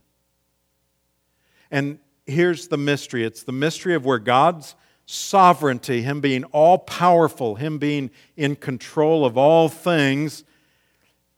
And 1.71 1.99
here's 2.25 2.67
the 2.67 2.77
mystery 2.77 3.23
it's 3.23 3.43
the 3.43 3.51
mystery 3.51 3.95
of 3.95 4.05
where 4.05 4.19
God's 4.19 4.75
sovereignty, 5.05 6.01
Him 6.01 6.21
being 6.21 6.43
all 6.45 6.77
powerful, 6.77 7.55
Him 7.55 7.77
being 7.77 8.11
in 8.35 8.55
control 8.55 9.25
of 9.25 9.37
all 9.37 9.69
things, 9.69 10.43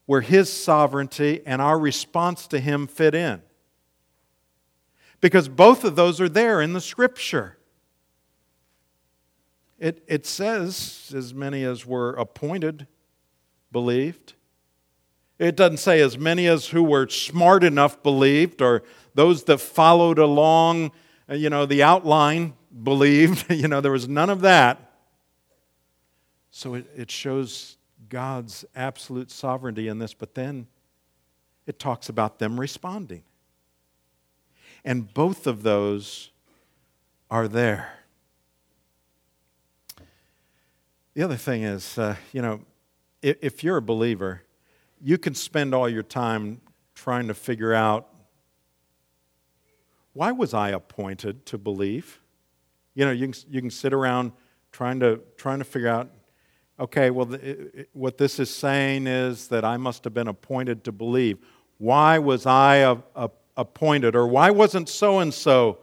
where 0.09 0.21
His 0.21 0.51
sovereignty 0.51 1.39
and 1.45 1.61
our 1.61 1.77
response 1.77 2.47
to 2.47 2.59
Him 2.59 2.87
fit 2.87 3.13
in. 3.13 3.43
Because 5.21 5.47
both 5.47 5.83
of 5.83 5.95
those 5.95 6.19
are 6.19 6.27
there 6.27 6.61
in 6.61 6.73
the 6.73 6.81
Scripture. 6.81 7.59
It, 9.77 10.03
it 10.07 10.25
says, 10.25 11.13
as 11.15 11.31
many 11.35 11.63
as 11.63 11.85
were 11.85 12.13
appointed 12.13 12.87
believed. 13.71 14.33
It 15.37 15.55
doesn't 15.55 15.77
say 15.77 16.01
as 16.01 16.17
many 16.17 16.47
as 16.47 16.69
who 16.69 16.81
were 16.81 17.07
smart 17.07 17.63
enough 17.63 18.01
believed 18.01 18.63
or 18.63 18.81
those 19.13 19.43
that 19.43 19.59
followed 19.59 20.17
along 20.17 20.91
you 21.29 21.51
know, 21.51 21.67
the 21.67 21.83
outline 21.83 22.55
believed. 22.83 23.45
you 23.51 23.67
know, 23.67 23.79
there 23.79 23.91
was 23.91 24.07
none 24.07 24.31
of 24.31 24.41
that. 24.41 24.91
So 26.49 26.73
it, 26.73 26.87
it 26.95 27.11
shows 27.11 27.77
God's 28.09 28.65
absolute 28.75 29.31
sovereignty 29.31 29.87
in 29.87 29.99
this, 29.99 30.13
but 30.13 30.35
then 30.35 30.67
it 31.67 31.79
talks 31.79 32.09
about 32.09 32.39
them 32.39 32.59
responding. 32.59 33.23
And 34.83 35.13
both 35.13 35.45
of 35.45 35.63
those 35.63 36.31
are 37.29 37.47
there. 37.47 37.93
The 41.13 41.23
other 41.23 41.35
thing 41.35 41.63
is, 41.63 41.97
uh, 41.97 42.15
you 42.33 42.41
know, 42.41 42.61
if, 43.21 43.37
if 43.41 43.63
you're 43.63 43.77
a 43.77 43.81
believer, 43.81 44.43
you 45.01 45.17
can 45.17 45.35
spend 45.35 45.73
all 45.73 45.89
your 45.89 46.03
time 46.03 46.61
trying 46.95 47.27
to 47.27 47.33
figure 47.33 47.73
out 47.73 48.07
why 50.13 50.31
was 50.31 50.53
I 50.53 50.69
appointed 50.69 51.45
to 51.47 51.57
believe? 51.57 52.19
You 52.95 53.05
know, 53.05 53.11
you 53.11 53.27
can, 53.27 53.41
you 53.49 53.61
can 53.61 53.69
sit 53.69 53.93
around 53.93 54.31
trying 54.71 54.99
to, 54.99 55.21
trying 55.37 55.59
to 55.59 55.65
figure 55.65 55.87
out, 55.87 56.09
okay, 56.79 57.09
well, 57.09 57.37
what 57.93 58.17
this 58.17 58.39
is 58.39 58.49
saying 58.49 59.07
is 59.07 59.47
that 59.49 59.65
I 59.65 59.77
must 59.77 60.03
have 60.03 60.13
been 60.13 60.27
appointed 60.27 60.83
to 60.85 60.91
believe. 60.91 61.37
Why 61.77 62.19
was 62.19 62.45
I 62.45 62.77
a, 62.77 62.97
a, 63.15 63.29
appointed? 63.57 64.15
Or 64.15 64.27
why 64.27 64.51
wasn't 64.51 64.89
so 64.89 65.19
and 65.19 65.33
so 65.33 65.79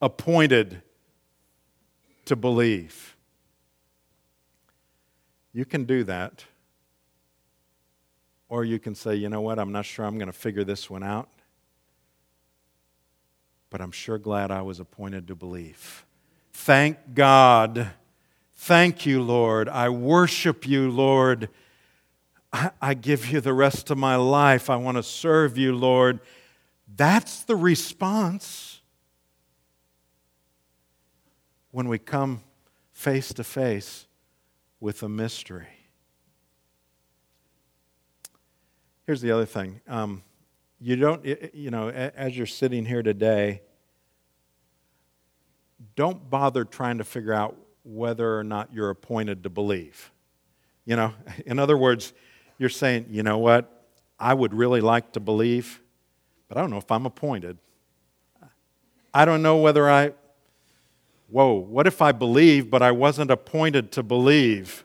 appointed 0.00 0.82
to 2.26 2.36
believe? 2.36 3.16
You 5.52 5.64
can 5.64 5.84
do 5.84 6.04
that. 6.04 6.44
Or 8.48 8.64
you 8.64 8.78
can 8.78 8.94
say, 8.94 9.14
you 9.16 9.28
know 9.28 9.40
what, 9.40 9.58
I'm 9.58 9.72
not 9.72 9.84
sure 9.84 10.04
I'm 10.04 10.18
going 10.18 10.26
to 10.26 10.32
figure 10.32 10.64
this 10.64 10.88
one 10.88 11.02
out 11.02 11.28
but 13.74 13.80
I'm 13.80 13.90
sure 13.90 14.18
glad 14.18 14.52
I 14.52 14.62
was 14.62 14.78
appointed 14.78 15.26
to 15.26 15.34
believe. 15.34 16.06
Thank 16.52 16.96
God. 17.12 17.90
Thank 18.64 19.04
you, 19.04 19.20
Lord. 19.20 19.68
I 19.68 19.90
worship 19.90 20.66
you, 20.66 20.90
Lord. 20.90 21.50
I, 22.80 22.94
give 22.94 23.26
you 23.26 23.42
the 23.42 23.52
rest 23.52 23.90
of 23.90 23.98
my 23.98 24.16
life. 24.16 24.70
I 24.70 24.76
want 24.76 24.96
to 24.96 25.02
serve 25.02 25.58
you, 25.58 25.76
Lord. 25.76 26.18
That's 26.96 27.42
the 27.42 27.56
response 27.56 28.80
when 31.72 31.88
we 31.88 31.98
come 31.98 32.40
face 32.90 33.34
to 33.34 33.44
face 33.44 34.06
with 34.80 35.02
a 35.02 35.10
mystery. 35.10 35.68
Here's 39.06 39.20
the 39.20 39.30
other 39.30 39.44
thing. 39.44 39.82
Um, 39.86 40.22
you 40.80 40.96
don't, 40.96 41.22
you 41.52 41.70
know, 41.70 41.90
as 41.90 42.34
you're 42.34 42.46
sitting 42.46 42.86
here 42.86 43.02
today, 43.02 43.60
don't 45.96 46.30
bother 46.30 46.64
trying 46.64 46.96
to 46.96 47.04
figure 47.04 47.34
out 47.34 47.58
whether 47.84 48.38
or 48.38 48.42
not 48.42 48.72
you're 48.72 48.90
appointed 48.90 49.42
to 49.44 49.50
believe. 49.50 50.10
You 50.84 50.96
know, 50.96 51.14
in 51.46 51.58
other 51.58 51.76
words, 51.76 52.12
you're 52.58 52.68
saying, 52.68 53.06
you 53.10 53.22
know 53.22 53.38
what, 53.38 53.70
I 54.18 54.34
would 54.34 54.54
really 54.54 54.80
like 54.80 55.12
to 55.12 55.20
believe, 55.20 55.80
but 56.48 56.56
I 56.56 56.60
don't 56.60 56.70
know 56.70 56.78
if 56.78 56.90
I'm 56.90 57.06
appointed. 57.06 57.58
I 59.12 59.24
don't 59.24 59.42
know 59.42 59.58
whether 59.58 59.88
I, 59.88 60.12
whoa, 61.28 61.54
what 61.54 61.86
if 61.86 62.02
I 62.02 62.12
believe, 62.12 62.70
but 62.70 62.82
I 62.82 62.90
wasn't 62.90 63.30
appointed 63.30 63.92
to 63.92 64.02
believe? 64.02 64.84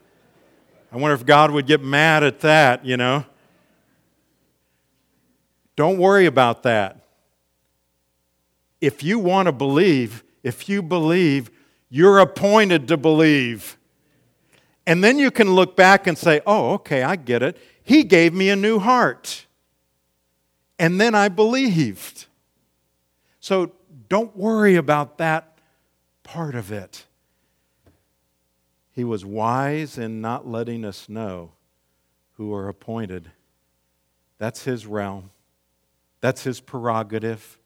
I 0.92 0.98
wonder 0.98 1.14
if 1.14 1.26
God 1.26 1.52
would 1.52 1.68
get 1.68 1.84
mad 1.84 2.24
at 2.24 2.40
that, 2.42 2.86
you 2.86 2.98
know? 2.98 3.26
Don't 5.76 5.98
worry 5.98 6.26
about 6.26 6.64
that. 6.64 7.06
If 8.82 9.04
you 9.04 9.20
want 9.20 9.48
to 9.48 9.52
believe, 9.52 10.24
if 10.44 10.68
you 10.68 10.82
believe, 10.82 11.52
you're 11.89 12.19
appointed 12.19 12.88
to 12.88 12.97
believe. 12.97 13.78
And 14.86 15.04
then 15.04 15.19
you 15.19 15.32
can 15.32 15.54
look 15.54 15.75
back 15.75 16.08
and 16.08 16.17
say, 16.17 16.41
oh, 16.45 16.73
okay, 16.73 17.04
I 17.04 17.15
get 17.15 17.43
it. 17.43 17.58
He 17.84 18.04
gave 18.04 18.34
me 18.34 18.49
a 18.49 18.56
new 18.56 18.80
heart. 18.80 19.45
And 20.78 20.99
then 20.99 21.13
I 21.13 21.30
believed. 21.30 22.25
So 23.39 23.71
don't 24.08 24.36
worry 24.36 24.75
about 24.75 25.17
that 25.17 25.58
part 26.23 26.56
of 26.56 26.71
it. 26.71 27.06
He 28.91 29.04
was 29.04 29.25
wise 29.25 29.97
in 29.97 30.21
not 30.21 30.47
letting 30.47 30.84
us 30.84 31.08
know 31.08 31.52
who 32.34 32.54
are 32.54 32.67
appointed. 32.67 33.32
That's 34.38 34.63
his 34.63 34.86
realm. 34.86 35.32
That's 36.21 36.43
his 36.43 36.60
prerogative. 36.60 37.58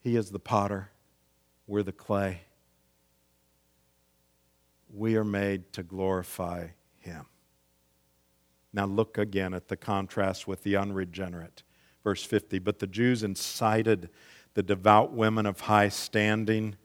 He 0.00 0.16
is 0.16 0.30
the 0.30 0.38
potter, 0.38 0.90
we're 1.72 1.82
the 1.82 1.90
clay. 1.90 2.42
We 4.94 5.16
are 5.16 5.24
made 5.24 5.72
to 5.72 5.82
glorify 5.82 6.66
him. 6.98 7.24
Now 8.74 8.84
look 8.84 9.16
again 9.16 9.54
at 9.54 9.68
the 9.68 9.78
contrast 9.78 10.46
with 10.46 10.64
the 10.64 10.76
unregenerate. 10.76 11.62
Verse 12.04 12.22
50 12.24 12.58
But 12.58 12.78
the 12.78 12.86
Jews 12.86 13.22
incited 13.22 14.10
the 14.52 14.62
devout 14.62 15.14
women 15.14 15.46
of 15.46 15.60
high 15.60 15.88
standing 15.88 16.76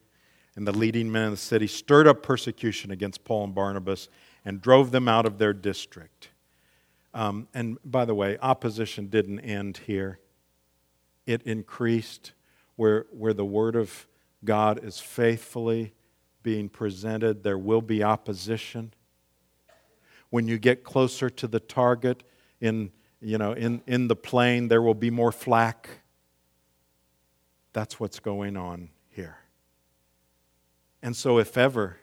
and 0.55 0.65
the 0.65 0.71
leading 0.71 1.11
men 1.11 1.25
of 1.25 1.31
the 1.31 1.37
city, 1.37 1.67
stirred 1.67 2.07
up 2.07 2.23
persecution 2.23 2.89
against 2.89 3.25
Paul 3.25 3.43
and 3.43 3.53
Barnabas, 3.53 4.07
and 4.45 4.61
drove 4.61 4.91
them 4.91 5.09
out 5.09 5.25
of 5.25 5.37
their 5.37 5.51
district. 5.51 6.29
Um, 7.13 7.49
and 7.53 7.77
by 7.83 8.05
the 8.05 8.15
way, 8.15 8.37
opposition 8.41 9.07
didn't 9.07 9.41
end 9.41 9.81
here, 9.85 10.19
it 11.25 11.41
increased 11.43 12.31
where, 12.77 13.05
where 13.11 13.33
the 13.33 13.43
Word 13.43 13.75
of 13.75 14.07
God 14.43 14.83
is 14.83 14.99
faithfully 14.99 15.93
being 16.43 16.69
presented. 16.69 17.43
There 17.43 17.57
will 17.57 17.81
be 17.81 18.03
opposition. 18.03 18.93
When 20.29 20.47
you 20.47 20.57
get 20.57 20.83
closer 20.83 21.29
to 21.29 21.47
the 21.47 21.59
target 21.59 22.23
in, 22.61 22.91
you 23.21 23.37
know, 23.37 23.53
in, 23.53 23.81
in 23.87 24.07
the 24.07 24.15
plane, 24.15 24.67
there 24.67 24.81
will 24.81 24.93
be 24.93 25.09
more 25.09 25.31
flak. 25.31 25.89
That's 27.73 27.99
what's 27.99 28.19
going 28.19 28.57
on 28.57 28.89
here. 29.09 29.37
And 31.01 31.15
so, 31.15 31.37
if 31.37 31.57
ever, 31.57 31.97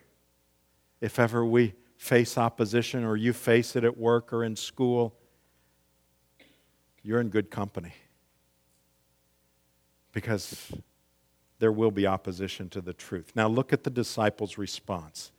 if 1.00 1.18
ever 1.18 1.44
we 1.44 1.74
face 1.96 2.38
opposition 2.38 3.04
or 3.04 3.16
you 3.16 3.32
face 3.32 3.76
it 3.76 3.84
at 3.84 3.96
work 3.96 4.32
or 4.32 4.44
in 4.44 4.56
school, 4.56 5.16
you're 7.02 7.20
in 7.20 7.28
good 7.28 7.50
company. 7.50 7.92
Because 10.12 10.72
there 11.58 11.72
will 11.72 11.90
be 11.90 12.06
opposition 12.06 12.68
to 12.70 12.80
the 12.80 12.92
truth. 12.92 13.32
Now, 13.34 13.48
look 13.48 13.72
at 13.72 13.84
the 13.84 13.90
disciples' 13.90 14.58
response. 14.58 15.30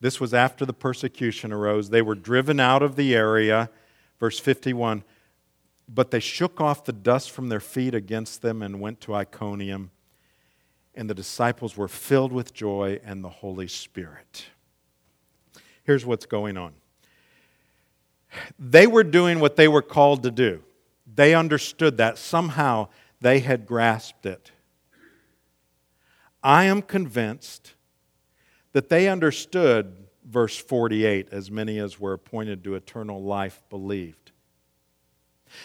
This 0.00 0.20
was 0.20 0.34
after 0.34 0.66
the 0.66 0.72
persecution 0.72 1.52
arose. 1.52 1.90
They 1.90 2.02
were 2.02 2.14
driven 2.14 2.60
out 2.60 2.82
of 2.82 2.96
the 2.96 3.14
area. 3.14 3.70
Verse 4.20 4.38
51 4.38 5.02
But 5.88 6.10
they 6.10 6.20
shook 6.20 6.60
off 6.60 6.84
the 6.84 6.92
dust 6.92 7.30
from 7.30 7.48
their 7.48 7.60
feet 7.60 7.94
against 7.94 8.42
them 8.42 8.62
and 8.62 8.80
went 8.80 9.00
to 9.02 9.14
Iconium. 9.14 9.90
And 10.94 11.10
the 11.10 11.14
disciples 11.14 11.76
were 11.76 11.88
filled 11.88 12.32
with 12.32 12.54
joy 12.54 13.00
and 13.04 13.24
the 13.24 13.28
Holy 13.28 13.66
Spirit. 13.66 14.46
Here's 15.82 16.06
what's 16.06 16.26
going 16.26 16.56
on 16.56 16.74
they 18.58 18.86
were 18.86 19.04
doing 19.04 19.38
what 19.38 19.56
they 19.56 19.68
were 19.68 19.82
called 19.82 20.22
to 20.24 20.30
do, 20.30 20.62
they 21.12 21.34
understood 21.34 21.96
that. 21.98 22.18
Somehow 22.18 22.88
they 23.20 23.40
had 23.40 23.66
grasped 23.66 24.26
it. 24.26 24.50
I 26.44 26.64
am 26.64 26.82
convinced 26.82 27.72
that 28.72 28.90
they 28.90 29.08
understood 29.08 29.96
verse 30.24 30.56
48 30.58 31.28
as 31.32 31.50
many 31.50 31.78
as 31.78 31.98
were 31.98 32.12
appointed 32.12 32.62
to 32.64 32.74
eternal 32.74 33.22
life 33.22 33.62
believed. 33.70 34.32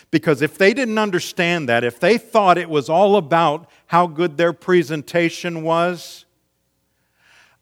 Because 0.10 0.42
if 0.42 0.58
they 0.58 0.74
didn't 0.74 0.98
understand 0.98 1.68
that, 1.68 1.84
if 1.84 2.00
they 2.00 2.18
thought 2.18 2.58
it 2.58 2.70
was 2.70 2.90
all 2.90 3.18
about 3.18 3.70
how 3.88 4.08
good 4.08 4.38
their 4.38 4.54
presentation 4.54 5.64
was, 5.64 6.26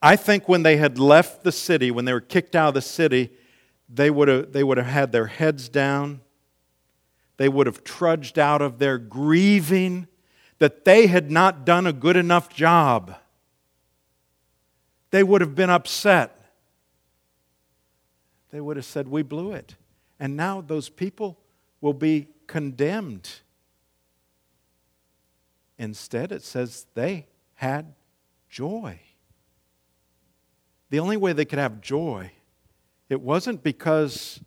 I 0.01 0.15
think 0.15 0.47
when 0.47 0.61
they 0.61 0.77
had 0.77 0.99
left 0.99 1.43
the 1.43 1.51
city, 1.51 1.89
when 1.89 2.05
they 2.05 2.13
were 2.13 2.21
kicked 2.21 2.55
out 2.55 2.69
of 2.69 2.73
the 2.75 2.81
city, 2.81 3.31
they 3.89 4.11
would 4.11 4.27
have, 4.27 4.51
they 4.51 4.63
would 4.63 4.77
have 4.77 4.87
had 4.87 5.11
their 5.11 5.27
heads 5.27 5.69
down. 5.69 6.21
They 7.37 7.49
would 7.49 7.65
have 7.65 7.83
trudged 7.83 8.37
out 8.37 8.61
of 8.61 8.77
there 8.77 8.97
grieving 8.97 10.07
that 10.59 10.85
they 10.85 11.07
had 11.07 11.31
not 11.31 11.65
done 11.65 11.87
a 11.87 11.93
good 11.93 12.15
enough 12.15 12.53
job. 12.53 13.15
They 15.11 15.23
would 15.23 15.41
have 15.41 15.55
been 15.55 15.69
upset. 15.69 16.39
They 18.51 18.61
would 18.61 18.77
have 18.77 18.85
said, 18.85 19.07
We 19.07 19.23
blew 19.23 19.51
it. 19.51 19.75
And 20.19 20.35
now 20.35 20.61
those 20.61 20.89
people 20.89 21.37
will 21.79 21.93
be 21.93 22.27
condemned. 22.47 23.29
Instead, 25.77 26.31
it 26.31 26.41
says 26.41 26.87
they 26.95 27.27
had 27.55 27.93
joy 28.49 28.99
the 30.89 30.99
only 30.99 31.17
way 31.17 31.33
they 31.33 31.45
could 31.45 31.59
have 31.59 31.81
joy, 31.81 32.31
it 33.09 33.21
wasn't 33.21 33.63
because 33.63 34.39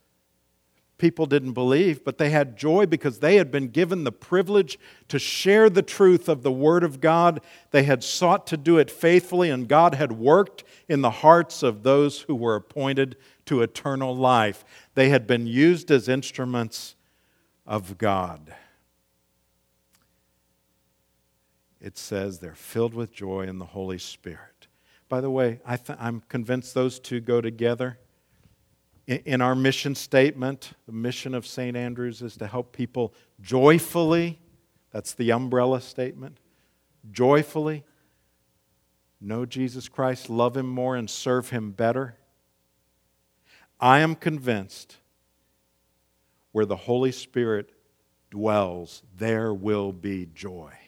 people 1.01 1.27
didn't 1.27 1.55
believe, 1.55 2.05
but 2.05 2.19
they 2.19 2.31
had 2.31 2.57
joy 2.57 2.85
because 2.87 3.19
they 3.19 3.37
had 3.37 3.51
been 3.51 3.69
given 3.69 4.05
the 4.05 4.13
privilege 4.13 4.79
to 5.09 5.19
share 5.19 5.71
the 5.71 5.83
truth 5.83 6.29
of 6.29 6.43
the 6.43 6.53
Word 6.53 6.85
of 6.85 7.01
God. 7.01 7.41
They 7.71 7.85
had 7.85 8.05
sought 8.05 8.47
to 8.49 8.57
do 8.57 8.79
it 8.79 8.91
faithfully, 8.91 9.49
and 9.51 9.67
God 9.67 9.95
had 9.95 10.13
worked 10.13 10.63
in 10.89 11.01
the 11.01 11.11
hearts 11.11 11.63
of 11.63 11.83
those 11.83 12.21
who 12.21 12.37
were 12.37 12.55
appointed 12.55 13.17
to 13.47 13.63
eternal 13.63 14.15
life. 14.15 14.65
They 14.95 15.09
had 15.09 15.27
been 15.27 15.47
used 15.47 15.91
as 15.91 16.09
instruments 16.09 16.95
of 17.67 17.97
God. 17.97 18.55
It 21.81 21.97
says 21.97 22.39
they're 22.39 22.55
filled 22.55 22.93
with 22.93 23.11
joy 23.11 23.47
in 23.47 23.59
the 23.59 23.65
Holy 23.65 23.99
Spirit. 23.99 24.69
By 25.09 25.23
the 25.23 25.31
way, 25.31 25.61
I 25.67 25.79
am 25.99 26.23
convinced 26.29 26.75
those 26.75 27.01
two 27.01 27.21
go 27.21 27.41
together. 27.41 27.99
In 29.07 29.41
our 29.41 29.55
mission 29.55 29.95
statement, 29.95 30.73
the 30.87 30.93
mission 30.93 31.35
of 31.35 31.47
St. 31.47 31.77
Andrews 31.77 32.23
is 32.23 32.37
to 32.37 32.47
help 32.47 32.73
people 32.73 33.13
joyfully, 33.41 34.39
that's 34.93 35.15
the 35.15 35.33
umbrella 35.33 35.81
statement, 35.81 36.39
joyfully 37.11 37.85
know 39.21 39.45
Jesus 39.45 39.89
Christ, 39.89 40.31
love 40.31 40.57
Him 40.57 40.69
more, 40.69 40.97
and 40.97 41.11
serve 41.11 41.51
Him 41.51 41.73
better. 41.73 42.17
I 43.79 44.01
am 44.01 44.15
convinced 44.15 44.97
where 46.53 46.67
the 46.67 46.77
Holy 46.77 47.13
Spirit 47.13 47.71
dwells, 48.31 49.03
there 49.17 49.53
will 49.53 49.93
be 49.93 50.29
joy 50.35 50.80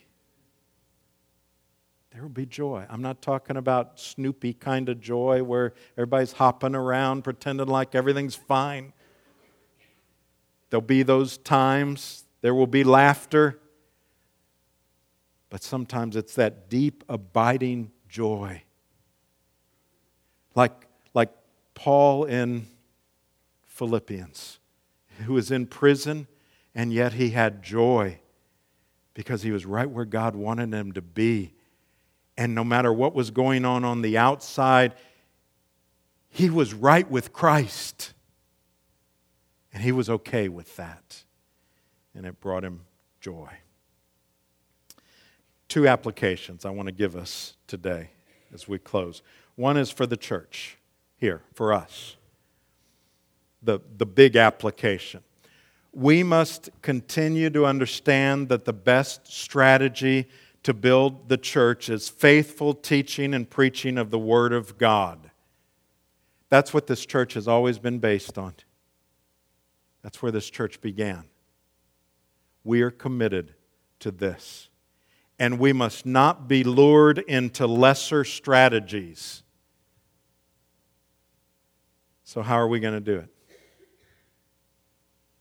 there 2.13 2.23
will 2.23 2.29
be 2.29 2.45
joy. 2.45 2.85
I'm 2.91 3.01
not 3.01 3.23
talking 3.23 3.57
about 3.57 3.99
Snoopy 3.99 4.53
kind 4.55 4.91
of 4.91 5.01
joy 5.01 5.43
where 5.43 5.73
everybody's 5.97 6.33
hopping 6.33 6.75
around 6.75 7.23
pretending 7.23 7.69
like 7.69 7.95
everything's 7.95 8.35
fine. 8.35 8.93
There'll 10.69 10.83
be 10.83 11.03
those 11.03 11.39
times, 11.39 12.25
there 12.43 12.55
will 12.55 12.67
be 12.67 12.85
laughter, 12.85 13.59
but 15.49 15.63
sometimes 15.63 16.15
it's 16.15 16.35
that 16.35 16.69
deep, 16.69 17.03
abiding 17.09 17.91
joy. 18.09 18.63
Like, 20.55 20.87
like 21.15 21.31
Paul 21.75 22.25
in 22.25 22.67
Philippians, 23.65 24.59
who 25.25 25.33
was 25.33 25.51
in 25.51 25.67
prison, 25.67 26.27
and 26.75 26.93
yet 26.93 27.15
he 27.15 27.31
had 27.31 27.63
joy 27.63 28.19
because 29.15 29.43
he 29.43 29.51
was 29.51 29.65
right 29.65 29.89
where 29.89 30.05
God 30.05 30.37
wanted 30.37 30.75
him 30.75 30.93
to 30.93 31.01
be 31.01 31.55
and 32.43 32.57
no 32.57 32.65
matter 32.65 32.93
what 32.93 33.15
was 33.15 33.31
going 33.31 33.65
on 33.65 33.85
on 33.85 34.03
the 34.03 34.19
outside, 34.19 34.95
he 36.29 36.51
was 36.51 36.75
right 36.75 37.09
with 37.09 37.33
Christ. 37.33 38.15
And 39.73 39.81
he 39.81 39.93
was 39.93 40.11
okay 40.11 40.49
with 40.49 40.75
that. 40.75 41.23
And 42.17 42.27
it 42.27 42.41
brought 42.41 42.65
him 42.65 42.81
joy. 43.21 43.49
Two 45.69 45.87
applications 45.87 46.65
I 46.65 46.71
want 46.71 46.87
to 46.87 46.93
give 46.93 47.15
us 47.15 47.55
today 47.69 48.11
as 48.53 48.67
we 48.67 48.77
close. 48.77 49.23
One 49.55 49.77
is 49.77 49.93
for 49.93 50.05
the 50.05 50.17
church, 50.17 50.79
here, 51.19 51.43
for 51.55 51.73
us. 51.73 52.17
The, 53.63 53.79
the 53.99 54.07
big 54.07 54.35
application. 54.35 55.23
We 55.93 56.25
must 56.25 56.71
continue 56.83 57.51
to 57.51 57.67
understand 57.67 58.49
that 58.49 58.65
the 58.65 58.73
best 58.73 59.33
strategy 59.33 60.29
to 60.63 60.73
build 60.73 61.29
the 61.29 61.37
church 61.37 61.89
is 61.89 62.09
faithful 62.09 62.75
teaching 62.75 63.35
and 63.35 63.49
preaching 63.49 63.99
of 63.99 64.11
the 64.11 64.19
Word 64.19 64.53
of 64.53 64.79
God. 64.79 65.31
That's 66.49 66.73
what 66.73 66.87
this 66.87 67.05
church 67.05 67.35
has 67.35 67.49
always 67.49 67.79
been 67.79 67.99
based 67.99 68.39
on. 68.39 68.55
That's 70.03 70.23
where 70.23 70.31
this 70.31 70.51
church 70.51 70.81
began. 70.81 71.25
We 72.65 72.83
are 72.83 72.91
committed 72.91 73.55
to 74.01 74.11
this. 74.11 74.69
And 75.39 75.59
we 75.59 75.73
must 75.73 76.07
not 76.07 76.47
be 76.47 76.63
lured 76.63 77.19
into 77.19 77.67
lesser 77.67 78.23
strategies. 78.23 79.43
So, 82.23 82.43
how 82.43 82.57
are 82.57 82.69
we 82.69 82.79
going 82.79 82.95
to 82.95 83.01
do 83.01 83.19
it? 83.19 83.29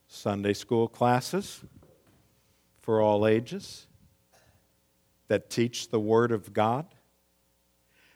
Sunday 0.07 0.53
school 0.53 0.87
classes 0.87 1.61
for 2.81 3.01
all 3.01 3.27
ages 3.27 3.87
that 5.31 5.49
teach 5.49 5.87
the 5.87 5.99
Word 5.99 6.33
of 6.33 6.51
God, 6.51 6.85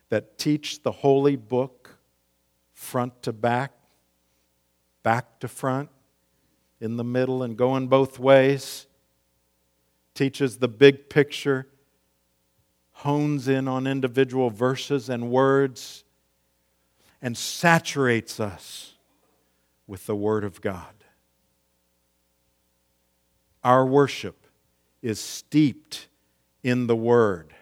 that 0.10 0.38
teach 0.38 0.84
the 0.84 0.92
holy 0.92 1.38
book 1.38 1.98
front 2.74 3.24
to 3.24 3.32
back, 3.32 3.72
back 5.02 5.40
to 5.40 5.48
front, 5.48 5.88
in 6.82 6.98
the 6.98 7.06
middle, 7.06 7.42
and 7.42 7.56
going 7.56 7.88
both 7.88 8.20
ways, 8.20 8.86
teaches 10.14 10.58
the 10.58 10.68
big 10.68 11.08
picture, 11.08 11.70
hones 12.92 13.48
in 13.48 13.70
on 13.70 13.88
individual 13.88 14.50
verses 14.50 15.08
and 15.08 15.32
words, 15.32 16.04
and 17.22 17.38
saturates 17.38 18.42
us 18.42 18.96
with 19.88 20.06
the 20.06 20.18
Word 20.18 20.44
of 20.44 20.60
God. 20.60 20.94
Our 23.64 23.86
worship 23.86 24.48
is 25.02 25.18
steeped 25.18 26.10
in 26.66 26.88
the 26.88 26.96
Word, 26.96 27.54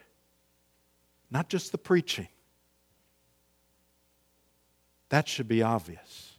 not 1.30 1.50
just 1.50 1.74
the 1.74 1.78
preaching. 1.78 2.30
That 5.10 5.28
should 5.28 5.50
be 5.50 5.62
obvious 5.62 6.38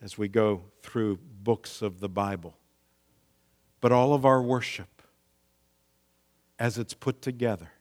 as 0.00 0.16
we 0.16 0.28
go 0.28 0.62
through 0.82 1.18
books 1.42 1.82
of 1.82 1.98
the 1.98 2.08
Bible. 2.08 2.56
But 3.80 3.90
all 3.90 4.14
of 4.14 4.24
our 4.24 4.40
worship, 4.40 5.02
as 6.60 6.78
it's 6.78 6.94
put 6.94 7.22
together, 7.22 7.72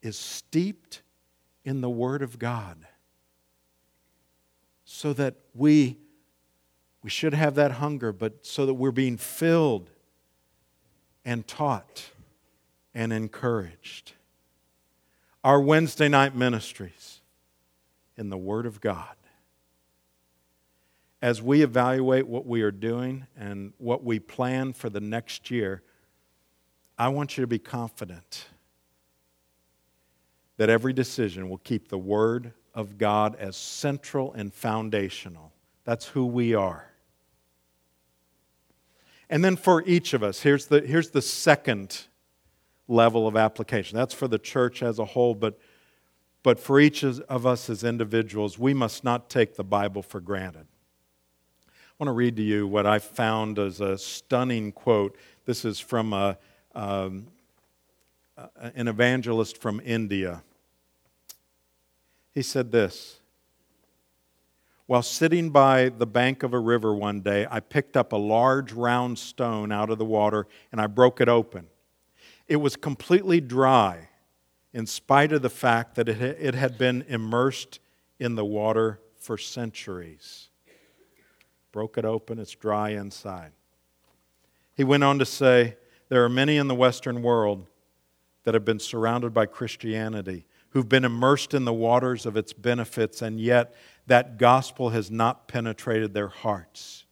is 0.00 0.16
steeped 0.16 1.02
in 1.64 1.80
the 1.80 1.90
Word 1.90 2.22
of 2.22 2.38
God 2.38 2.86
so 4.84 5.12
that 5.14 5.34
we, 5.54 5.98
we 7.02 7.10
should 7.10 7.34
have 7.34 7.56
that 7.56 7.72
hunger, 7.72 8.12
but 8.12 8.46
so 8.46 8.64
that 8.64 8.74
we're 8.74 8.92
being 8.92 9.16
filled 9.16 9.90
and 11.24 11.46
taught 11.46 12.10
and 12.94 13.12
encouraged. 13.12 14.12
Our 15.44 15.60
Wednesday 15.60 16.08
night 16.08 16.34
ministries 16.34 17.20
in 18.16 18.28
the 18.28 18.38
Word 18.38 18.66
of 18.66 18.80
God. 18.80 19.16
As 21.20 21.40
we 21.40 21.62
evaluate 21.62 22.26
what 22.26 22.46
we 22.46 22.62
are 22.62 22.72
doing 22.72 23.26
and 23.36 23.72
what 23.78 24.04
we 24.04 24.18
plan 24.18 24.72
for 24.72 24.90
the 24.90 25.00
next 25.00 25.50
year, 25.50 25.82
I 26.98 27.08
want 27.08 27.36
you 27.36 27.42
to 27.42 27.48
be 27.48 27.58
confident 27.58 28.46
that 30.56 30.68
every 30.68 30.92
decision 30.92 31.48
will 31.48 31.58
keep 31.58 31.88
the 31.88 31.98
Word 31.98 32.52
of 32.74 32.98
God 32.98 33.36
as 33.36 33.56
central 33.56 34.32
and 34.34 34.52
foundational. 34.52 35.52
That's 35.84 36.06
who 36.06 36.26
we 36.26 36.54
are. 36.54 36.91
And 39.32 39.42
then 39.42 39.56
for 39.56 39.82
each 39.86 40.12
of 40.12 40.22
us, 40.22 40.42
here's 40.42 40.66
the, 40.66 40.82
here's 40.82 41.08
the 41.08 41.22
second 41.22 42.02
level 42.86 43.26
of 43.26 43.34
application. 43.34 43.96
That's 43.96 44.12
for 44.12 44.28
the 44.28 44.38
church 44.38 44.82
as 44.82 44.98
a 44.98 45.06
whole, 45.06 45.34
but, 45.34 45.58
but 46.42 46.60
for 46.60 46.78
each 46.78 47.02
of 47.02 47.46
us 47.46 47.70
as 47.70 47.82
individuals, 47.82 48.58
we 48.58 48.74
must 48.74 49.04
not 49.04 49.30
take 49.30 49.56
the 49.56 49.64
Bible 49.64 50.02
for 50.02 50.20
granted. 50.20 50.66
I 51.66 51.70
want 51.98 52.08
to 52.08 52.12
read 52.12 52.36
to 52.36 52.42
you 52.42 52.66
what 52.66 52.84
I 52.84 52.98
found 52.98 53.58
as 53.58 53.80
a 53.80 53.96
stunning 53.96 54.70
quote. 54.70 55.16
This 55.46 55.64
is 55.64 55.80
from 55.80 56.12
a, 56.12 56.36
um, 56.74 57.28
an 58.58 58.86
evangelist 58.86 59.56
from 59.56 59.80
India. 59.82 60.42
He 62.32 62.42
said 62.42 62.70
this 62.70 63.21
while 64.92 65.00
sitting 65.00 65.48
by 65.48 65.88
the 65.88 66.04
bank 66.04 66.42
of 66.42 66.52
a 66.52 66.58
river 66.58 66.94
one 66.94 67.22
day, 67.22 67.46
I 67.50 67.60
picked 67.60 67.96
up 67.96 68.12
a 68.12 68.16
large 68.16 68.74
round 68.74 69.18
stone 69.18 69.72
out 69.72 69.88
of 69.88 69.96
the 69.96 70.04
water 70.04 70.46
and 70.70 70.82
I 70.82 70.86
broke 70.86 71.18
it 71.22 71.30
open. 71.30 71.68
It 72.46 72.56
was 72.56 72.76
completely 72.76 73.40
dry, 73.40 74.10
in 74.74 74.84
spite 74.84 75.32
of 75.32 75.40
the 75.40 75.48
fact 75.48 75.94
that 75.94 76.10
it 76.10 76.54
had 76.54 76.76
been 76.76 77.06
immersed 77.08 77.80
in 78.18 78.34
the 78.34 78.44
water 78.44 79.00
for 79.16 79.38
centuries. 79.38 80.50
Broke 81.72 81.96
it 81.96 82.04
open, 82.04 82.38
it's 82.38 82.54
dry 82.54 82.90
inside. 82.90 83.52
He 84.74 84.84
went 84.84 85.04
on 85.04 85.18
to 85.20 85.24
say, 85.24 85.78
There 86.10 86.22
are 86.22 86.28
many 86.28 86.58
in 86.58 86.68
the 86.68 86.74
Western 86.74 87.22
world 87.22 87.66
that 88.44 88.52
have 88.52 88.66
been 88.66 88.78
surrounded 88.78 89.32
by 89.32 89.46
Christianity, 89.46 90.44
who've 90.72 90.88
been 90.88 91.06
immersed 91.06 91.54
in 91.54 91.64
the 91.64 91.72
waters 91.72 92.26
of 92.26 92.36
its 92.36 92.52
benefits, 92.52 93.22
and 93.22 93.40
yet 93.40 93.74
that 94.06 94.38
gospel 94.38 94.90
has 94.90 95.10
not 95.10 95.48
penetrated 95.48 96.14
their 96.14 96.28
hearts. 96.28 97.04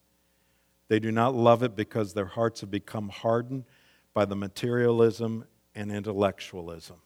They 0.89 0.99
do 0.99 1.13
not 1.13 1.35
love 1.35 1.63
it 1.63 1.77
because 1.77 2.15
their 2.15 2.27
hearts 2.27 2.61
have 2.63 2.71
become 2.71 3.09
hardened 3.09 3.65
by 4.13 4.25
the 4.25 4.37
materialism 4.37 5.45
and 5.75 5.93
intellectualism. 5.93 6.97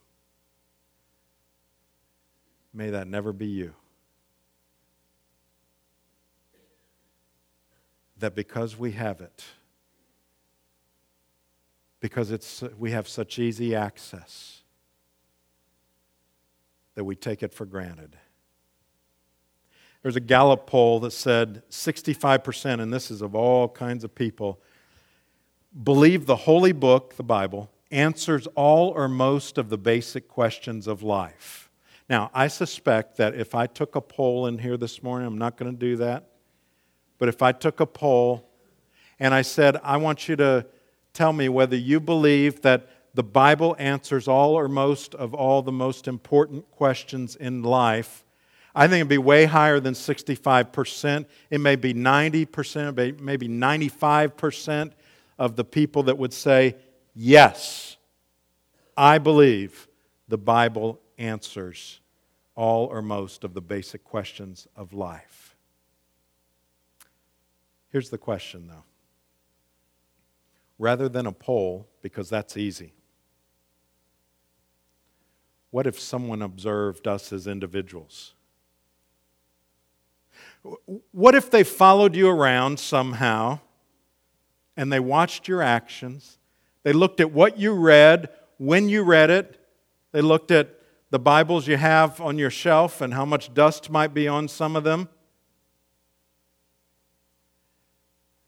May 2.73 2.91
that 2.91 3.07
never 3.07 3.33
be 3.33 3.47
you. 3.47 3.75
that 8.25 8.35
because 8.35 8.79
we 8.79 8.93
have 8.93 9.21
it, 9.21 9.45
because 12.01 12.31
it's, 12.31 12.63
we 12.79 12.91
have 12.91 13.09
such 13.09 13.39
easy 13.39 13.75
access, 13.75 14.63
that 16.95 17.05
we 17.05 17.17
take 17.17 17.43
it 17.43 17.53
for 17.53 17.67
granted. 17.67 18.17
There's 20.05 20.17
a 20.17 20.21
Gallup 20.21 20.67
poll 20.67 21.01
that 21.01 21.13
said 21.13 21.63
65%, 21.71 22.79
and 22.79 22.93
this 22.93 23.11
is 23.11 23.23
of 23.23 23.35
all 23.35 23.71
kinds 23.71 24.05
of 24.05 24.15
people, 24.15 24.61
believe 25.83 26.27
the 26.27 26.37
holy 26.37 26.73
book, 26.73 27.17
the 27.17 27.23
Bible, 27.23 27.71
answers 27.91 28.47
all 28.49 28.91
or 28.91 29.09
most 29.09 29.57
of 29.57 29.71
the 29.71 29.79
basic 29.79 30.29
questions 30.29 30.87
of 30.87 31.03
life. 31.03 31.71
Now, 32.07 32.31
I 32.35 32.49
suspect 32.49 33.17
that 33.17 33.35
if 33.35 33.55
I 33.55 33.67
took 33.67 33.97
a 33.97 34.03
poll 34.03 34.47
in 34.47 34.59
here 34.59 34.77
this 34.77 35.03
morning, 35.03 35.27
I'm 35.27 35.39
not 35.39 35.57
going 35.57 35.73
to 35.73 35.79
do 35.79 35.97
that, 35.97 36.29
but 37.17 37.31
if 37.31 37.41
I 37.41 37.53
took 37.53 37.81
a 37.81 37.87
poll 37.87 38.51
and 39.19 39.33
I 39.33 39.41
said, 39.41 39.79
I 39.83 39.97
want 39.97 40.29
you 40.29 40.37
to 40.37 40.67
tell 41.15 41.33
me 41.33 41.49
whether 41.49 41.77
you 41.77 41.99
believe 41.99 42.61
that 42.61 42.91
the 43.15 43.23
Bible 43.23 43.75
answers 43.79 44.29
all 44.29 44.53
or 44.53 44.69
most 44.69 45.15
of 45.15 45.33
all 45.33 45.63
the 45.63 45.73
most 45.73 46.07
important 46.07 46.71
questions 46.73 47.37
in 47.37 47.63
life, 47.63 48.24
I 48.75 48.89
think 48.89 49.01
it'd 49.01 49.09
be 49.09 49.19
way 49.19 49.45
higher 49.45 49.79
than 49.79 49.95
65%. 49.95 51.27
It 51.51 51.61
may 51.61 51.77
be 51.77 51.95
90%, 51.95 53.21
maybe 53.21 53.49
95% 53.49 54.93
of 55.39 55.57
the 55.57 55.65
people 55.65 56.05
that 56.05 56.19
would 56.19 56.33
say, 56.33 56.77
Yes, 57.15 57.97
I 58.97 59.19
believe 59.19 59.87
the 60.27 60.39
Bible 60.39 61.01
answers 61.17 62.01
all 62.57 62.87
or 62.87 63.03
most 63.03 63.45
of 63.45 63.55
the 63.55 63.61
basic 63.61 64.03
questions 64.03 64.67
of 64.77 64.93
life. 64.93 65.57
Here's 67.91 68.11
the 68.11 68.19
question, 68.19 68.67
though. 68.67 68.85
Rather 70.79 71.09
than 71.09 71.27
a 71.27 71.33
poll, 71.33 71.89
because 72.03 72.29
that's 72.29 72.57
easy, 72.57 72.93
what 75.71 75.87
if 75.87 75.99
someone 76.01 76.43
observed 76.43 77.07
us 77.07 77.33
as 77.33 77.47
individuals? 77.47 78.34
What 81.13 81.35
if 81.35 81.51
they 81.51 81.63
followed 81.63 82.17
you 82.17 82.29
around 82.29 82.81
somehow 82.81 83.61
and 84.77 84.93
they 84.93 85.01
watched 85.01 85.47
your 85.47 85.61
actions? 85.61 86.39
They 86.83 86.93
looked 86.93 87.21
at 87.21 87.33
what 87.33 87.59
you 87.59 87.75
read, 87.75 88.31
when 88.59 88.89
you 88.89 89.03
read 89.03 89.31
it. 89.31 89.61
They 90.13 90.23
looked 90.23 90.51
at 90.51 90.71
the 91.11 91.19
Bibles 91.19 91.69
you 91.69 91.77
have 91.77 92.21
on 92.21 92.39
your 92.39 92.51
shelf 92.51 93.01
and 93.01 93.13
how 93.13 93.25
much 93.25 93.53
dust 93.53 93.91
might 93.91 94.15
be 94.15 94.27
on 94.27 94.49
some 94.49 94.75
of 94.75 94.85
them. 94.85 95.09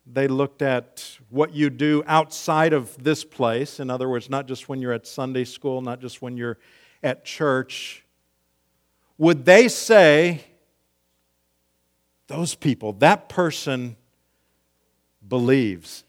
They 0.06 0.28
looked 0.28 0.62
at 0.62 1.18
what 1.28 1.52
you 1.52 1.68
do 1.68 2.02
outside 2.06 2.72
of 2.72 3.02
this 3.02 3.24
place. 3.24 3.80
In 3.80 3.90
other 3.90 4.08
words, 4.08 4.30
not 4.30 4.46
just 4.46 4.68
when 4.68 4.80
you're 4.80 4.92
at 4.92 5.06
Sunday 5.06 5.44
school, 5.44 5.82
not 5.82 6.00
just 6.00 6.22
when 6.22 6.36
you're 6.36 6.58
at 7.02 7.24
church. 7.24 8.04
Would 9.18 9.44
they 9.44 9.68
say, 9.68 10.44
those 12.26 12.54
people, 12.54 12.92
that 12.94 13.28
person 13.28 13.96
believes 15.26 16.04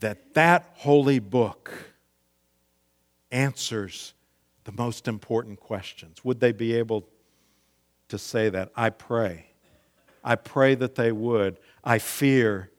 that 0.00 0.34
that 0.34 0.70
holy 0.74 1.18
book 1.18 1.72
answers 3.30 4.14
the 4.64 4.72
most 4.72 5.08
important 5.08 5.58
questions. 5.60 6.24
Would 6.24 6.40
they 6.40 6.52
be 6.52 6.74
able 6.74 7.08
to 8.08 8.18
say 8.18 8.48
that? 8.50 8.70
I 8.76 8.90
pray. 8.90 9.46
I 10.22 10.36
pray 10.36 10.74
that 10.74 10.94
they 10.94 11.12
would. 11.12 11.58
I 11.82 11.98
fear 11.98 12.70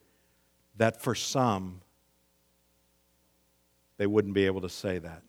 that 0.78 1.02
for 1.02 1.16
some, 1.16 1.82
they 3.98 4.08
wouldn't 4.08 4.34
be 4.34 4.46
able 4.46 4.62
to 4.62 4.70
say 4.70 4.98
that 5.00 5.22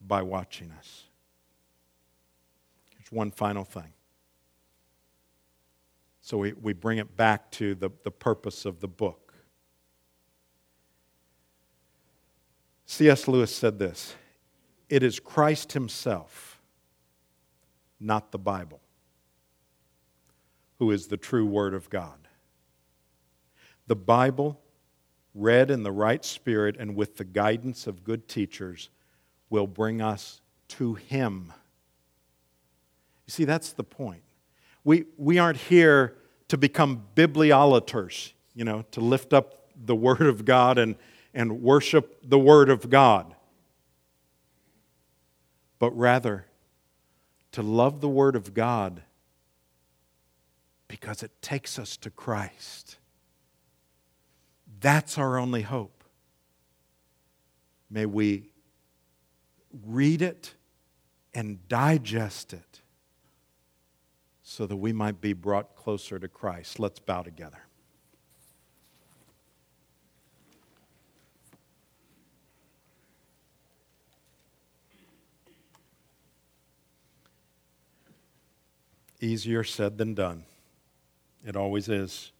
by 0.00 0.22
watching 0.22 0.70
us. 0.72 1.04
Here's 2.96 3.10
one 3.10 3.30
final 3.30 3.64
thing. 3.64 3.92
So 6.26 6.38
we, 6.38 6.54
we 6.54 6.72
bring 6.72 6.98
it 6.98 7.16
back 7.16 7.52
to 7.52 7.76
the, 7.76 7.88
the 8.02 8.10
purpose 8.10 8.64
of 8.64 8.80
the 8.80 8.88
book. 8.88 9.32
C.S. 12.84 13.28
Lewis 13.28 13.54
said 13.54 13.78
this 13.78 14.16
It 14.88 15.04
is 15.04 15.20
Christ 15.20 15.74
Himself, 15.74 16.60
not 18.00 18.32
the 18.32 18.40
Bible, 18.40 18.80
who 20.80 20.90
is 20.90 21.06
the 21.06 21.16
true 21.16 21.46
Word 21.46 21.74
of 21.74 21.88
God. 21.90 22.26
The 23.86 23.94
Bible, 23.94 24.60
read 25.32 25.70
in 25.70 25.84
the 25.84 25.92
right 25.92 26.24
spirit 26.24 26.74
and 26.76 26.96
with 26.96 27.18
the 27.18 27.24
guidance 27.24 27.86
of 27.86 28.02
good 28.02 28.26
teachers, 28.26 28.90
will 29.48 29.68
bring 29.68 30.02
us 30.02 30.40
to 30.70 30.94
Him. 30.94 31.52
You 33.28 33.30
see, 33.30 33.44
that's 33.44 33.72
the 33.72 33.84
point. 33.84 34.24
We, 34.86 35.04
we 35.16 35.38
aren't 35.38 35.58
here 35.58 36.16
to 36.46 36.56
become 36.56 37.02
bibliolaters, 37.16 38.32
you 38.54 38.64
know, 38.64 38.84
to 38.92 39.00
lift 39.00 39.32
up 39.32 39.72
the 39.76 39.96
Word 39.96 40.22
of 40.22 40.44
God 40.44 40.78
and 40.78 40.96
and 41.36 41.60
worship 41.60 42.18
the 42.22 42.38
Word 42.38 42.70
of 42.70 42.88
God, 42.88 43.34
but 45.78 45.90
rather 45.90 46.46
to 47.52 47.62
love 47.62 48.00
the 48.00 48.08
Word 48.08 48.36
of 48.36 48.54
God 48.54 49.02
because 50.88 51.22
it 51.22 51.30
takes 51.42 51.78
us 51.78 51.98
to 51.98 52.10
Christ. 52.10 52.96
That's 54.80 55.18
our 55.18 55.36
only 55.36 55.62
hope. 55.62 56.04
May 57.90 58.06
we 58.06 58.48
read 59.84 60.22
it 60.22 60.54
and 61.34 61.68
digest 61.68 62.54
it 62.54 62.75
so 64.48 64.64
that 64.64 64.76
we 64.76 64.92
might 64.92 65.20
be 65.20 65.32
brought 65.32 65.74
closer 65.74 66.20
to 66.20 66.28
Christ. 66.28 66.78
Let's 66.78 67.00
bow 67.00 67.22
together. 67.22 67.58
Easier 79.20 79.64
said 79.64 79.98
than 79.98 80.14
done. 80.14 80.44
It 81.44 81.56
always 81.56 81.88
is. 81.88 82.30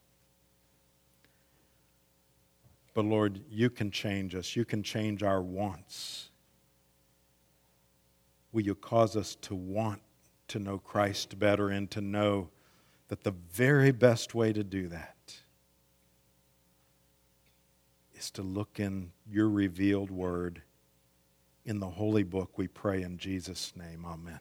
But 2.94 3.04
Lord, 3.04 3.40
you 3.50 3.68
can 3.68 3.90
change 3.90 4.36
us. 4.36 4.54
You 4.54 4.64
can 4.64 4.84
change 4.84 5.24
our 5.24 5.42
wants. 5.42 6.30
Will 8.52 8.62
you 8.62 8.76
cause 8.76 9.16
us 9.16 9.34
to 9.42 9.56
want 9.56 10.00
to 10.48 10.58
know 10.58 10.78
Christ 10.78 11.38
better 11.38 11.68
and 11.68 11.90
to 11.90 12.00
know 12.00 12.48
that 13.08 13.22
the 13.22 13.34
very 13.52 13.92
best 13.92 14.34
way 14.34 14.52
to 14.52 14.64
do 14.64 14.88
that 14.88 15.36
is 18.14 18.30
to 18.32 18.42
look 18.42 18.80
in 18.80 19.12
your 19.28 19.48
revealed 19.48 20.10
word 20.10 20.62
in 21.64 21.80
the 21.80 21.90
holy 21.90 22.22
book, 22.22 22.56
we 22.56 22.68
pray 22.68 23.02
in 23.02 23.18
Jesus' 23.18 23.72
name. 23.76 24.06
Amen. 24.06 24.38